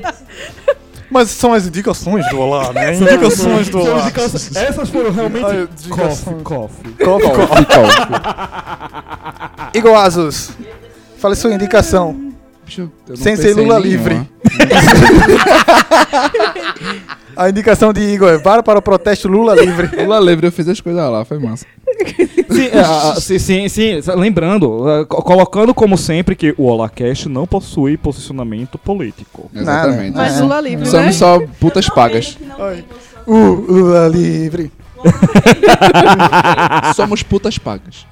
Mas 1.10 1.28
são 1.28 1.52
as 1.52 1.66
indicações 1.66 2.26
do 2.30 2.40
Olá, 2.40 2.72
né? 2.72 2.94
Indicações 2.94 3.68
do 3.68 3.80
Olá. 3.80 4.10
Essas 4.16 4.88
foram 4.88 5.12
realmente 5.12 5.44
Ai, 5.44 5.68
coffee, 5.90 6.34
coffee. 6.42 6.92
Coffee, 7.04 7.30
coffee. 7.30 8.06
Igor 9.74 9.94
Azus, 9.96 10.50
fale 11.18 11.34
sua 11.34 11.52
indicação. 11.52 12.27
Bicho, 12.68 12.90
Sem 13.16 13.34
ser 13.36 13.54
Lula 13.54 13.80
nenhuma. 13.80 13.82
livre. 14.14 14.28
A 17.36 17.48
indicação 17.48 17.92
de 17.92 18.00
Igor 18.00 18.30
é 18.30 18.38
para 18.38 18.62
para 18.64 18.78
o 18.80 18.82
protesto 18.82 19.28
Lula 19.28 19.54
livre. 19.54 19.88
Lula 20.04 20.18
livre, 20.20 20.48
eu 20.48 20.52
fiz 20.52 20.66
as 20.68 20.80
coisas 20.80 21.00
lá, 21.10 21.24
foi 21.24 21.38
massa. 21.38 21.64
Sim, 22.50 22.68
ah, 22.74 23.12
ah, 23.16 23.20
sim, 23.20 23.38
sim, 23.38 23.68
sim. 23.68 24.00
Lembrando, 24.16 25.06
co- 25.08 25.22
colocando 25.22 25.72
como 25.72 25.96
sempre 25.96 26.34
que 26.34 26.52
o 26.58 26.64
Olacast 26.64 27.28
não 27.28 27.46
possui 27.46 27.96
posicionamento 27.96 28.76
político. 28.76 29.48
Exatamente. 29.54 30.16
Nada. 30.16 30.28
Mas 30.28 30.38
É. 30.38 30.42
Lula 30.42 30.60
livre, 30.60 30.84
né? 30.84 30.90
Somos 30.90 31.14
só 31.16 31.40
putas 31.60 31.88
pagas. 31.88 32.36
Uh, 33.26 33.54
Lula 33.72 34.08
livre. 34.08 34.72
Somos 36.96 37.22
putas 37.22 37.56
pagas. 37.56 38.04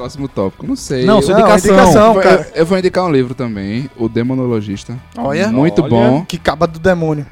Próximo 0.00 0.28
tópico, 0.28 0.66
não 0.66 0.76
sei. 0.76 1.04
Não, 1.04 1.20
sua 1.20 1.34
Não, 1.34 1.40
indicação. 1.40 1.74
indicação, 1.74 2.14
eu- 2.16 2.22
cara. 2.22 2.48
eu 2.54 2.64
vou 2.64 2.78
indicar 2.78 3.04
um 3.04 3.12
livro 3.12 3.34
também, 3.34 3.90
O 3.98 4.08
Demonologista. 4.08 4.96
Olha. 5.14 5.48
Muito 5.48 5.82
Olha. 5.82 5.90
bom. 5.90 6.24
Que 6.26 6.38
caba 6.38 6.66
do 6.66 6.78
demônio. 6.78 7.26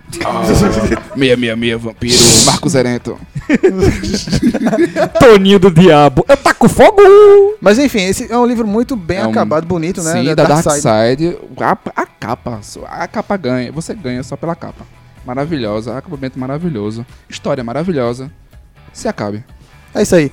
Meia, 1.16 1.34
meia, 1.34 1.56
meia, 1.56 1.78
vampiro, 1.78 2.14
Marcos 2.44 2.74
Erento. 2.74 3.18
Toninho 5.18 5.58
do 5.58 5.70
Diabo. 5.70 6.26
Eu 6.28 6.36
taco 6.36 6.68
fogo! 6.68 7.00
Mas 7.58 7.78
enfim, 7.78 8.02
esse 8.02 8.30
é 8.30 8.36
um 8.36 8.44
livro 8.44 8.66
muito 8.66 8.94
bem 8.94 9.16
É 9.16 9.26
um- 9.26 9.30
acabado, 9.30 9.66
bonito, 9.66 10.02
né? 10.02 10.12
Sim, 10.12 10.34
da 10.34 10.44
Dark 10.44 10.62
Side. 10.70 11.38
A, 11.58 11.72
a 11.96 12.06
capa, 12.06 12.60
a 12.86 13.06
capa 13.08 13.36
ganha. 13.38 13.72
Você 13.72 13.94
ganha 13.94 14.22
só 14.22 14.36
pela 14.36 14.54
capa. 14.54 14.84
Maravilhosa, 15.24 15.96
acabamento 15.96 16.38
maravilhoso. 16.38 17.06
História 17.30 17.64
maravilhosa. 17.64 18.30
Se 18.92 19.08
acabe. 19.08 19.42
É 19.94 20.02
isso 20.02 20.14
aí. 20.14 20.30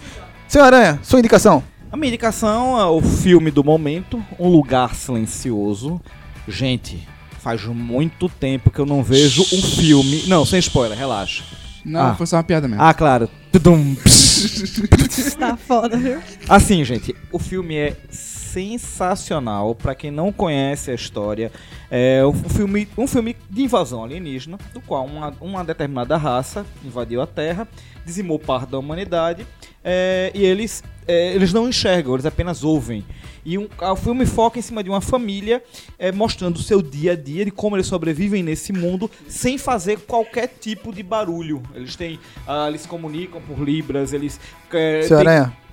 Senhor 0.50 0.65
Aranha, 0.65 1.00
sua 1.02 1.19
indicação. 1.19 1.63
A 1.95 1.97
minha 1.97 2.10
indicação 2.10 2.77
é 2.77 2.84
o 2.84 3.01
filme 3.01 3.49
do 3.49 3.63
momento, 3.63 4.21
Um 4.38 4.49
Lugar 4.49 4.93
Silencioso. 4.93 6.01
Gente, 6.45 7.08
faz 7.39 7.63
muito 7.63 8.27
tempo 8.27 8.69
que 8.69 8.79
eu 8.79 8.86
não 8.86 9.01
vejo 9.01 9.43
um 9.43 9.62
filme. 9.62 10.23
Não, 10.27 10.45
sem 10.45 10.60
spoiler, 10.60 10.97
relaxa. 10.97 11.45
Não, 11.86 12.08
Ah. 12.08 12.13
foi 12.15 12.25
só 12.25 12.36
uma 12.36 12.43
piada 12.43 12.67
mesmo. 12.67 12.84
Ah, 12.84 12.93
claro. 12.93 13.29
Tá 15.39 15.55
foda, 15.55 15.95
viu? 15.95 16.19
Assim, 16.49 16.84
gente, 16.84 17.15
o 17.31 17.39
filme 17.39 17.75
é 17.77 17.95
sensacional. 18.10 19.73
Pra 19.73 19.95
quem 19.95 20.12
não 20.12 20.34
conhece 20.34 20.91
a 20.91 20.95
história, 20.95 21.49
É 21.89 22.25
um 22.25 22.34
filme, 22.34 22.89
um 22.97 23.08
filme 23.08 23.38
de 23.49 23.62
invasão 23.62 24.03
alienígena, 24.03 24.58
do 24.73 24.81
qual 24.81 25.05
uma, 25.05 25.34
uma 25.39 25.63
determinada 25.63 26.17
raça 26.17 26.65
invadiu 26.84 27.21
a 27.21 27.27
Terra, 27.27 27.65
dizimou 28.03 28.38
parte 28.39 28.69
da 28.71 28.77
humanidade, 28.79 29.45
é, 29.86 30.32
e 30.34 30.43
eles, 30.43 30.84
é, 31.08 31.36
eles 31.36 31.54
não 31.54 31.69
enxergam, 31.69 32.15
eles 32.15 32.26
apenas 32.26 32.63
ouvem. 32.63 33.06
E 33.45 33.60
um, 33.60 33.67
o 33.80 33.95
filme 33.95 34.26
foca 34.26 34.58
em 34.58 34.62
cima 34.63 34.84
de 34.84 34.89
uma 34.89 35.00
família, 35.00 35.63
é, 36.00 36.12
mostrando 36.12 36.56
o 36.58 36.62
seu 36.62 36.82
dia 36.82 37.12
a 37.12 37.15
dia, 37.15 37.45
de 37.45 37.52
como 37.52 37.76
eles 37.76 37.86
sobrevivem 37.86 38.41
nesse 38.41 38.74
mundo, 38.74 39.10
sem 39.28 39.60
fazer 39.60 40.00
qualquer 40.00 40.48
tipo 40.60 40.91
de 40.91 41.04
barulho. 41.04 41.62
Eles 41.76 41.95
têm, 41.95 42.19
ah, 42.48 42.67
eles 42.67 42.82
se 42.82 42.88
comunicam 42.88 43.39
por 43.39 43.63
libras, 43.63 44.13
eles... 44.13 44.39
É, 44.74 45.04
Seu 45.04 45.17
têm- 45.19 45.26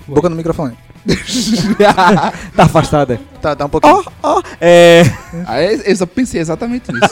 boca 0.07 0.29
no 0.29 0.37
microfone. 0.37 0.77
tá 2.57 2.65
afastada. 2.65 3.21
Tá, 3.41 3.57
tá 3.57 3.65
um 3.65 3.69
pouquinho. 3.69 4.03
É... 4.61 5.03
Aí 5.47 5.83
eu 5.85 5.97
só 5.97 6.07
pensei 6.07 6.41
exatamente 6.41 6.93
nisso. 6.93 7.11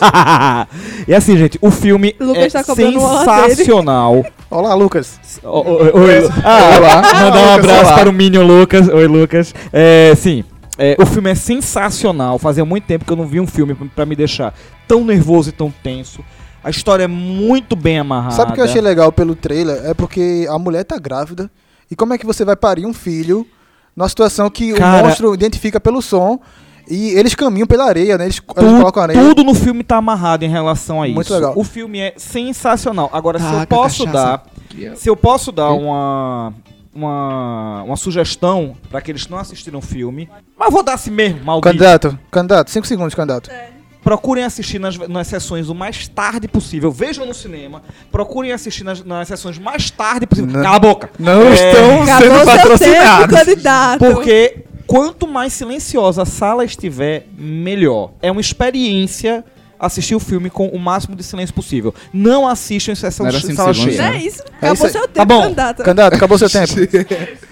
e 1.09 1.15
assim, 1.15 1.37
gente, 1.37 1.59
o 1.61 1.71
filme 1.71 2.15
Lucas 2.21 2.55
é 2.55 2.63
tá 2.63 2.73
o 2.73 2.77
sensacional. 2.77 4.25
Olá, 4.49 4.75
Lucas. 4.75 5.19
Oi, 5.43 5.67
oi, 5.67 5.93
oi. 5.93 6.31
Ah, 6.45 6.79
Olá. 6.79 6.97
Mandar 6.97 7.25
um 7.25 7.53
Lucas, 7.53 7.59
abraço 7.59 7.87
olá. 7.87 7.95
para 7.95 8.11
o 8.11 8.13
Minion 8.13 8.47
Lucas. 8.47 8.89
Oi, 8.89 9.07
Lucas. 9.07 9.55
É, 9.73 10.15
sim, 10.17 10.45
é, 10.79 10.97
o 10.99 11.05
filme 11.05 11.31
é 11.31 11.35
sensacional. 11.35 12.39
Fazia 12.39 12.65
muito 12.65 12.85
tempo 12.85 13.05
que 13.05 13.13
eu 13.13 13.17
não 13.17 13.27
vi 13.27 13.41
um 13.41 13.47
filme 13.47 13.75
pra 13.75 14.07
me 14.07 14.15
deixar 14.15 14.55
tão 14.87 15.05
nervoso 15.05 15.51
e 15.51 15.53
tão 15.53 15.73
tenso. 15.83 16.25
A 16.63 16.71
história 16.71 17.05
é 17.05 17.09
muito 17.09 17.75
bem 17.75 17.99
amarrada. 17.99 18.35
Sabe 18.35 18.53
o 18.53 18.55
que 18.55 18.61
eu 18.61 18.65
achei 18.65 18.81
legal 18.81 19.11
pelo 19.11 19.35
trailer? 19.35 19.85
É 19.85 19.95
porque 19.95 20.47
a 20.49 20.59
mulher 20.59 20.85
tá 20.85 20.99
grávida. 20.99 21.51
E 21.91 21.97
como 21.97 22.15
é 22.15 22.19
que 22.19 22.27
você 22.27 22.45
vai 22.45 22.55
parir 22.55 22.87
um 22.87 22.95
filho 22.95 23.47
numa 24.01 24.09
situação 24.09 24.49
que 24.51 24.73
Cara- 24.73 25.03
o 25.03 25.07
monstro 25.07 25.35
identifica 25.35 25.79
pelo 25.81 26.01
som 26.03 26.41
e 26.89 27.11
eles 27.11 27.35
caminham 27.35 27.67
pela 27.67 27.85
areia, 27.85 28.19
né? 28.19 28.25
Eles, 28.25 28.41
eles 28.57 28.71
Tu- 28.73 28.77
colocam 28.79 29.03
areia. 29.03 29.21
tudo 29.21 29.45
no 29.45 29.55
filme 29.55 29.85
tá 29.85 29.97
amarrado 29.97 30.45
em 30.45 30.49
relação 30.49 31.03
a 31.03 31.07
isso. 31.07 31.15
Muito 31.15 31.33
legal. 31.33 31.53
O 31.57 31.63
filme 31.63 32.01
é 32.01 32.15
sensacional. 32.17 33.09
Agora, 33.13 33.39
se 33.39 33.45
eu 33.45 33.51
Taca 33.53 33.67
posso 33.67 34.05
cachaça. 34.07 34.27
dar 34.27 34.45
é- 34.93 34.95
Se 34.97 35.09
eu 35.09 35.17
posso 35.17 35.53
dar 35.53 35.71
uma, 35.73 36.53
uma, 36.95 37.83
uma 37.85 37.97
sugestão 37.97 38.77
para 38.89 38.99
aqueles 38.99 39.25
que 39.25 39.31
não 39.31 39.39
assistiram 39.39 39.79
o 39.79 39.83
filme, 39.83 40.29
mas 40.59 40.73
vou 40.73 40.83
dar 40.83 40.95
assim 40.95 41.11
mesmo, 41.11 41.45
maldito. 41.45 41.69
Candidato, 41.69 42.19
candidato, 42.31 42.71
5 42.71 42.87
segundos, 42.87 43.15
candidato. 43.15 43.51
Procurem 44.03 44.45
assistir 44.45 44.79
nas, 44.79 44.97
nas 44.97 45.27
sessões 45.27 45.69
o 45.69 45.75
mais 45.75 46.09
tarde 46.09 46.49
possível. 46.49 46.91
Vejam 46.91 47.27
no 47.27 47.35
cinema. 47.35 47.83
Procurem 48.11 48.51
assistir 48.53 48.83
nas, 48.83 49.05
nas 49.05 49.29
sessões 49.29 49.59
mais 49.59 49.91
tarde 49.91 50.27
possível. 50.27 50.51
Não. 50.53 50.63
Cala 50.63 50.77
a 50.77 50.79
boca! 50.79 51.11
Não 51.19 51.43
É, 51.43 51.55
estão 51.55 52.07
sendo 52.07 52.35
tempo, 52.35 52.47
patrocinados. 52.47 54.09
Porque 54.09 54.65
quanto 54.87 55.29
mais 55.29 55.53
silenciosa 55.53 56.23
a 56.23 56.27
sala 56.27 56.65
estiver, 56.65 57.27
melhor. 57.37 58.13
É 58.23 58.31
uma 58.31 58.41
experiência 58.41 59.45
assistir 59.79 60.15
o 60.15 60.21
filme 60.21 60.51
com 60.51 60.67
o 60.69 60.79
máximo 60.79 61.17
de 61.17 61.23
silêncio 61.23 61.55
possível. 61.55 61.95
Não 62.13 62.47
assistam 62.47 62.93
em 62.93 62.95
sessão 62.95 63.27
de 63.29 63.55
sala 63.55 63.73
segundos, 63.73 63.95
cheia. 63.97 64.11
Né? 64.11 64.17
é 64.17 64.23
isso? 64.27 64.43
É 64.61 64.69
Acabou 64.69 64.73
isso 64.75 64.85
aí. 64.87 64.93
seu 64.93 65.03
Tá 65.03 65.09
tempo, 65.09 65.27
bom. 65.27 65.43
candidato. 65.43 65.83
Candidato, 65.83 66.15
acabou 66.15 66.39
seu 66.39 66.51
tempo. 66.51 66.73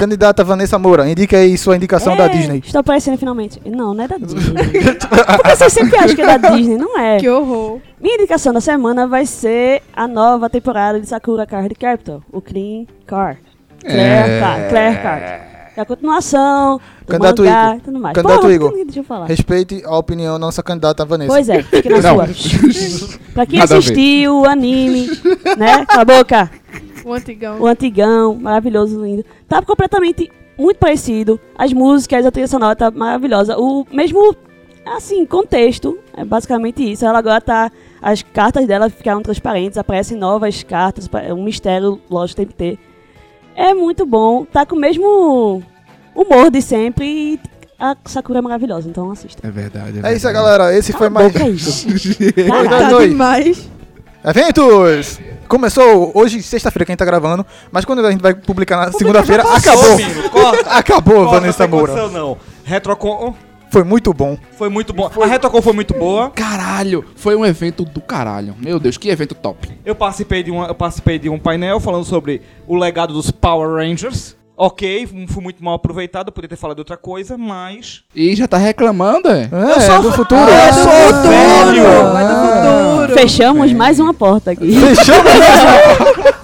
Candidata 0.00 0.42
Vanessa 0.42 0.78
Moura, 0.78 1.06
indique 1.10 1.36
aí 1.36 1.58
sua 1.58 1.76
indicação 1.76 2.16
da 2.16 2.26
Disney. 2.26 2.62
Estou 2.64 2.80
aparecendo 2.80 3.18
finalmente. 3.18 3.60
Não, 3.66 3.92
não 3.92 4.02
é 4.02 4.08
da 4.08 4.16
Disney. 4.16 4.54
Porque 5.36 5.56
você 5.56 5.68
sempre 5.68 5.98
acha 5.98 6.14
que 6.14 6.22
é 6.22 6.38
da 6.38 6.48
Disney, 6.48 6.78
não 6.78 6.98
é. 6.98 7.18
Que 7.18 7.28
horror. 7.28 7.80
Minha 8.00 8.14
indicação 8.14 8.50
da 8.50 8.62
semana 8.62 9.06
vai 9.06 9.26
ser 9.26 9.82
a 9.94 10.08
nova 10.08 10.48
temporada 10.48 10.98
de 10.98 11.06
Sakura 11.06 11.44
Card 11.44 11.74
Captor, 11.74 12.22
o 12.32 12.40
Clean 12.40 12.86
Car. 13.06 13.36
Claire, 13.82 14.00
É. 14.00 14.40
Card, 14.40 14.68
Claire 14.70 15.02
Card. 15.02 15.24
É 15.76 15.82
a 15.82 15.84
continuação 15.84 16.80
do 17.06 17.06
Candidato 17.06 17.42
mangá 17.42 17.64
Igor. 17.66 17.76
e 17.76 17.80
tudo 17.80 18.00
mais. 18.00 18.14
Candidato 18.14 18.40
Porra, 18.40 18.52
Igor. 18.52 18.72
Deixa 18.72 19.00
eu 19.00 19.04
falar. 19.04 19.26
Respeite 19.26 19.82
a 19.84 19.96
opinião 19.96 20.32
da 20.32 20.38
nossa 20.38 20.62
candidata 20.62 21.04
Vanessa. 21.04 21.32
Pois 21.32 21.48
é, 21.48 21.62
fique 21.62 21.88
na 21.88 22.02
sua. 22.02 22.26
pra 23.32 23.46
quem 23.46 23.58
Nada 23.58 23.78
assistiu 23.78 24.40
o 24.40 24.46
anime, 24.46 25.08
né? 25.56 25.84
Cala 25.86 26.02
a 26.02 26.04
boca. 26.04 26.50
O 27.06 27.12
antigão. 27.12 27.60
O 27.60 27.66
antigão, 27.66 28.34
maravilhoso, 28.34 29.02
lindo. 29.04 29.24
Tá 29.48 29.62
completamente 29.62 30.30
muito 30.58 30.76
parecido. 30.78 31.40
As 31.56 31.72
músicas, 31.72 32.24
a 32.26 32.30
trilha 32.30 32.46
sonora 32.48 32.76
tá 32.76 32.90
maravilhosa. 32.90 33.56
O 33.58 33.86
mesmo, 33.92 34.34
assim, 34.86 35.24
contexto, 35.24 35.98
é 36.16 36.24
basicamente 36.24 36.82
isso. 36.92 37.04
Ela 37.04 37.18
agora 37.18 37.40
tá. 37.40 37.70
As 38.02 38.22
cartas 38.22 38.66
dela 38.66 38.88
ficaram 38.88 39.20
transparentes, 39.22 39.76
aparecem 39.78 40.16
novas 40.16 40.62
cartas, 40.62 41.06
pa- 41.06 41.22
um 41.34 41.42
mistério, 41.44 42.00
lógico, 42.10 42.38
tem 42.38 42.46
que 42.46 42.54
ter. 42.54 42.78
É 43.54 43.74
muito 43.74 44.06
bom, 44.06 44.44
tá 44.46 44.64
com 44.64 44.74
o 44.74 44.78
mesmo 44.78 45.62
humor 46.14 46.50
de 46.50 46.62
sempre 46.62 47.04
e 47.06 47.40
a 47.78 47.94
Sakura 48.06 48.38
é 48.38 48.42
maravilhosa, 48.42 48.88
então 48.88 49.10
assista. 49.10 49.46
É 49.46 49.50
verdade. 49.50 50.00
É 50.02 50.14
isso 50.14 50.26
aí, 50.26 50.32
galera. 50.32 50.74
Esse 50.74 50.92
foi 50.92 51.10
Cala 51.10 51.26
a 51.26 51.30
mais. 51.30 51.32
boca 51.84 52.46
Caralho. 52.46 52.88
Tá 52.90 52.96
Oi. 52.96 53.08
demais. 53.08 53.70
Eventos! 54.24 55.20
Começou 55.50 56.12
hoje, 56.14 56.40
sexta-feira, 56.44 56.84
que 56.84 56.92
a 56.92 56.94
gente 56.94 57.00
tá 57.00 57.04
gravando, 57.04 57.44
mas 57.72 57.84
quando 57.84 58.06
a 58.06 58.10
gente 58.12 58.20
vai 58.20 58.32
publicar 58.32 58.86
na 58.86 58.92
segunda-feira, 58.92 59.42
acabou. 59.42 59.98
corta. 60.30 60.70
Acabou, 60.70 61.14
Corta, 61.24 61.40
Vanessa 61.40 61.64
não 61.64 61.68
tem 61.70 61.76
Moura. 61.76 61.92
condição, 61.92 62.20
não. 62.20 62.38
Retrocon 62.62 63.34
Foi 63.68 63.82
muito 63.82 64.14
bom. 64.14 64.38
foi 64.56 64.68
muito 64.68 64.92
bom. 64.92 65.10
A 65.20 65.26
Retrocon 65.26 65.60
foi 65.60 65.72
muito 65.72 65.92
boa. 65.92 66.30
Caralho, 66.30 67.04
foi 67.16 67.34
um 67.34 67.44
evento 67.44 67.84
do 67.84 68.00
caralho. 68.00 68.54
Meu 68.60 68.78
Deus, 68.78 68.96
que 68.96 69.08
evento 69.08 69.34
top. 69.34 69.68
Eu 69.84 69.96
participei 69.96 70.44
de, 70.44 70.52
uma, 70.52 70.68
eu 70.68 70.74
participei 70.76 71.18
de 71.18 71.28
um 71.28 71.36
painel 71.36 71.80
falando 71.80 72.04
sobre 72.04 72.42
o 72.64 72.76
legado 72.76 73.12
dos 73.12 73.32
Power 73.32 73.70
Rangers. 73.74 74.36
Ok, 74.62 75.08
fui 75.26 75.42
muito 75.42 75.64
mal 75.64 75.72
aproveitado, 75.72 76.30
poderia 76.30 76.50
ter 76.50 76.60
falado 76.60 76.76
de 76.76 76.80
outra 76.82 76.98
coisa, 76.98 77.38
mas. 77.38 78.02
E 78.14 78.36
já 78.36 78.46
tá 78.46 78.58
reclamando, 78.58 79.26
é? 79.30 79.44
É, 79.50 79.80
sou 79.80 80.02
do 80.02 80.10
fa- 80.10 80.16
futuro. 80.18 80.42
Ah, 80.42 80.66
eu 80.68 80.74
sou 80.74 81.22
velho. 81.22 82.12
Vai 82.12 82.24
do 82.28 82.34
futuro. 82.34 83.18
Fechamos 83.18 83.72
mais 83.72 83.98
uma 83.98 84.12
porta 84.12 84.50
aqui. 84.50 84.70
Fechou 84.94 85.14
mesmo? 85.24 86.34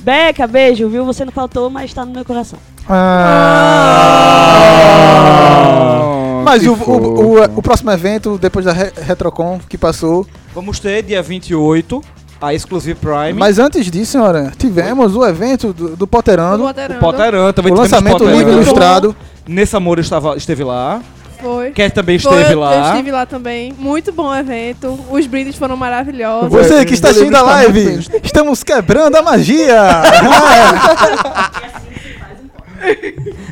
Beca, 0.00 0.46
beijo, 0.48 0.88
viu? 0.88 1.04
Você 1.04 1.24
não 1.24 1.30
faltou, 1.32 1.70
mas 1.70 1.94
tá 1.94 2.04
no 2.04 2.12
meu 2.12 2.24
coração. 2.24 2.58
Ah. 4.70 6.42
Mas 6.44 6.62
que 6.62 6.68
o, 6.68 6.74
o, 6.74 7.38
o, 7.38 7.44
o 7.58 7.62
próximo 7.62 7.92
evento, 7.92 8.36
depois 8.38 8.64
da 8.64 8.72
Re- 8.72 8.92
Retrocon 9.00 9.60
que 9.68 9.78
passou. 9.78 10.26
Vamos 10.52 10.80
ter 10.80 11.02
dia 11.04 11.22
28 11.22 12.02
a 12.40 12.54
Exclusive 12.54 12.98
Prime. 12.98 13.34
Mas 13.34 13.58
antes 13.58 13.90
disso, 13.90 14.12
senhora, 14.12 14.52
tivemos 14.56 15.14
o 15.14 15.24
evento 15.26 15.72
do, 15.72 15.96
do 15.96 16.06
Potterando, 16.06 16.64
o 16.64 17.52
também 17.52 17.72
o 17.72 17.76
tivemos 17.76 17.76
lançamento 17.76 18.18
do 18.18 18.30
livro 18.30 18.52
ilustrado. 18.52 19.14
Nessa 19.46 19.76
Amor 19.76 19.98
estava, 19.98 20.36
esteve 20.36 20.64
lá. 20.64 21.02
Foi. 21.40 21.70
Cat 21.70 21.94
também 21.94 22.18
Foi, 22.18 22.32
esteve 22.32 22.54
eu, 22.54 22.60
lá. 22.60 22.74
eu 22.76 22.82
estive 22.90 23.10
lá 23.10 23.24
também. 23.26 23.74
Muito 23.78 24.12
bom 24.12 24.34
evento. 24.34 24.98
Os 25.10 25.26
brindes 25.26 25.56
foram 25.56 25.76
maravilhosos. 25.76 26.50
Você 26.50 26.84
que 26.84 26.92
está 26.94 27.08
o 27.08 27.10
assistindo 27.10 27.34
a 27.34 27.42
live, 27.42 28.00
estamos 28.22 28.62
quebrando 28.62 29.16
a 29.16 29.22
magia! 29.22 29.80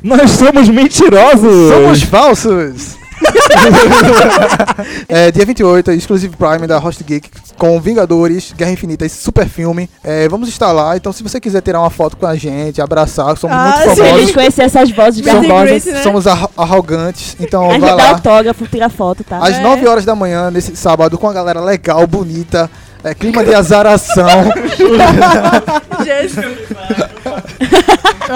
Nós 0.03 0.31
somos 0.33 0.68
mentirosos! 0.68 1.72
Somos 1.72 2.03
falsos! 2.03 2.97
é, 5.09 5.31
dia 5.31 5.44
28, 5.44 5.92
Exclusive 5.92 6.37
Prime 6.37 6.66
da 6.66 6.78
Host 6.78 7.02
Geek 7.04 7.31
com 7.57 7.81
Vingadores, 7.81 8.52
Guerra 8.57 8.70
Infinita, 8.72 9.04
esse 9.04 9.20
super 9.22 9.48
filme. 9.48 9.88
É, 10.04 10.28
vamos 10.28 10.48
estar 10.48 10.70
lá, 10.72 10.96
então 10.96 11.12
se 11.12 11.22
você 11.22 11.40
quiser 11.40 11.61
tirar 11.61 11.81
uma 11.81 11.90
foto 11.90 12.16
com 12.16 12.26
a 12.26 12.37
gente, 12.37 12.81
abraçar, 12.81 13.37
somos 13.37 13.57
Ah, 13.57 13.62
muito 13.64 13.76
a 13.78 13.96
famosos, 13.96 14.20
gente 14.20 14.33
conhecer 14.33 14.62
essas 14.62 14.90
vozes 14.90 15.20
greet, 15.20 15.87
né? 15.87 16.02
somos 16.02 16.26
arro- 16.26 16.50
arrogantes, 16.57 17.37
então 17.40 17.68
a 17.68 17.72
gente 17.72 17.81
vai 17.81 17.90
dá 17.90 17.96
lá. 17.96 18.09
autógrafo, 18.11 18.66
tira 18.66 18.88
foto, 18.88 19.24
tá? 19.24 19.38
Às 19.38 19.57
É. 19.57 19.61
9 19.61 19.87
horas 19.88 20.04
da 20.04 20.14
manhã, 20.14 20.50
nesse 20.50 20.76
sábado, 20.76 21.18
com 21.18 21.28
a 21.28 21.33
galera 21.33 21.61
legal, 21.61 22.07
bonita, 22.07 22.70
é, 23.02 23.14
clima 23.14 23.44
de 23.44 23.54
azaração. 23.54 24.52
Jesus. 26.04 26.57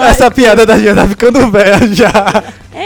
Essa 0.09 0.29
piada 0.31 0.65
da 0.65 0.77
Gia 0.77 0.95
tá 0.95 1.07
ficando 1.07 1.49
velha 1.51 1.87
já. 1.93 2.43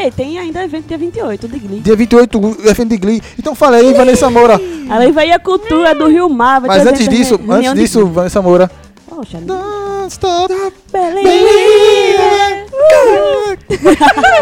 Ei, 0.07 0.11
tem 0.11 0.39
ainda 0.39 0.63
evento 0.63 0.87
dia 0.87 0.97
28 0.97 1.47
de 1.49 1.59
Glee. 1.59 1.79
Dia 1.81 1.95
28, 1.97 2.39
o 2.39 2.69
evento 2.69 2.89
de 2.89 2.97
Glee. 2.97 3.21
Então 3.37 3.53
fala 3.53 3.75
aí, 3.75 3.93
Vanessa 3.93 4.29
Moura. 4.29 4.57
Aí 4.89 5.11
vai 5.11 5.31
a 5.31 5.37
cultura 5.37 5.93
do 5.93 6.07
Rio 6.07 6.29
Mar. 6.29 6.61
Vai 6.61 6.69
Mas 6.69 6.83
ter 6.83 6.89
antes 6.89 7.09
disso, 7.09 7.37
antes 7.49 7.73
disso. 7.73 8.05
Vanessa 8.07 8.41
Moura. 8.41 8.71
Poxa, 9.05 9.37
Don't 9.41 10.07
stop. 10.09 10.53
beleza. 10.89 12.66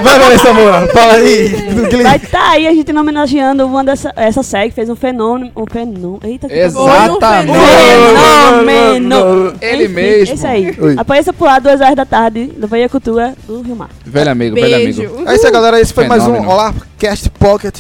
Vai, 0.02 0.20
Vanessa 0.20 0.54
Moura, 0.54 0.88
fala 0.88 1.14
aí 1.14 1.50
do. 1.50 2.04
Vai 2.04 2.20
tá 2.20 2.52
aí 2.52 2.68
a 2.68 2.74
gente 2.74 2.92
homenageando 2.92 3.66
uma 3.66 3.84
dessa 3.84 4.14
essa 4.16 4.44
série 4.44 4.70
que 4.70 4.76
fez 4.76 4.90
um 4.90 4.96
fenômeno. 4.96 5.52
Um 5.56 5.66
fenômeno. 5.66 6.20
Eita, 6.24 6.48
que 6.48 6.54
Exatamente. 6.54 7.58
Fenômeno! 7.58 9.54
Ele 9.62 9.86
Enfim, 9.86 9.94
mesmo. 9.94 10.34
Esse 10.36 10.48
aí. 10.48 10.76
Oi. 10.80 10.96
Apareça 10.98 11.34
por 11.34 11.46
lá, 11.46 11.60
duas 11.60 11.82
horas 11.82 11.96
da 11.96 12.06
tarde, 12.06 12.48
do 12.48 12.68
Veia 12.68 12.88
Cultura 12.88 13.34
do 13.48 13.62
Rio 13.62 13.76
Mar. 13.76 13.90
Velho 14.06 14.32
amigo, 14.32 14.56
velho 14.56 14.76
Beijo. 14.78 15.02
amigo. 15.02 15.30
É 15.30 15.36
isso 15.36 15.46
aí, 15.46 15.52
galera. 15.52 15.80
Esse 15.80 15.94
foi 15.94 16.08
mais 16.08 16.24
um 16.24 16.28
Fenômeno. 16.28 16.52
Olá 16.52 16.74
Cast 16.98 17.30
Pocket. 17.32 17.80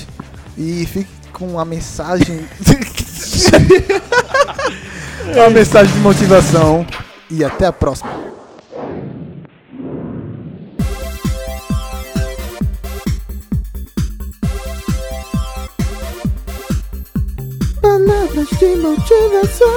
E 0.57 0.85
fique 0.85 1.09
com 1.31 1.59
a 1.59 1.65
mensagem. 1.65 2.39
uma 5.35 5.49
mensagem 5.49 5.93
de 5.93 5.99
motivação. 5.99 6.85
E 7.29 7.43
até 7.43 7.65
a 7.65 7.73
próxima. 7.73 8.34
Palavras 18.35 18.49
de 18.59 18.75
motivação. 18.75 19.67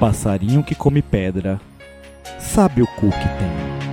Passarinho 0.00 0.64
que 0.64 0.74
come 0.74 1.00
pedra, 1.00 1.60
sabe 2.40 2.82
o 2.82 2.86
cu 2.96 3.10
que 3.10 3.28
tem. 3.38 3.85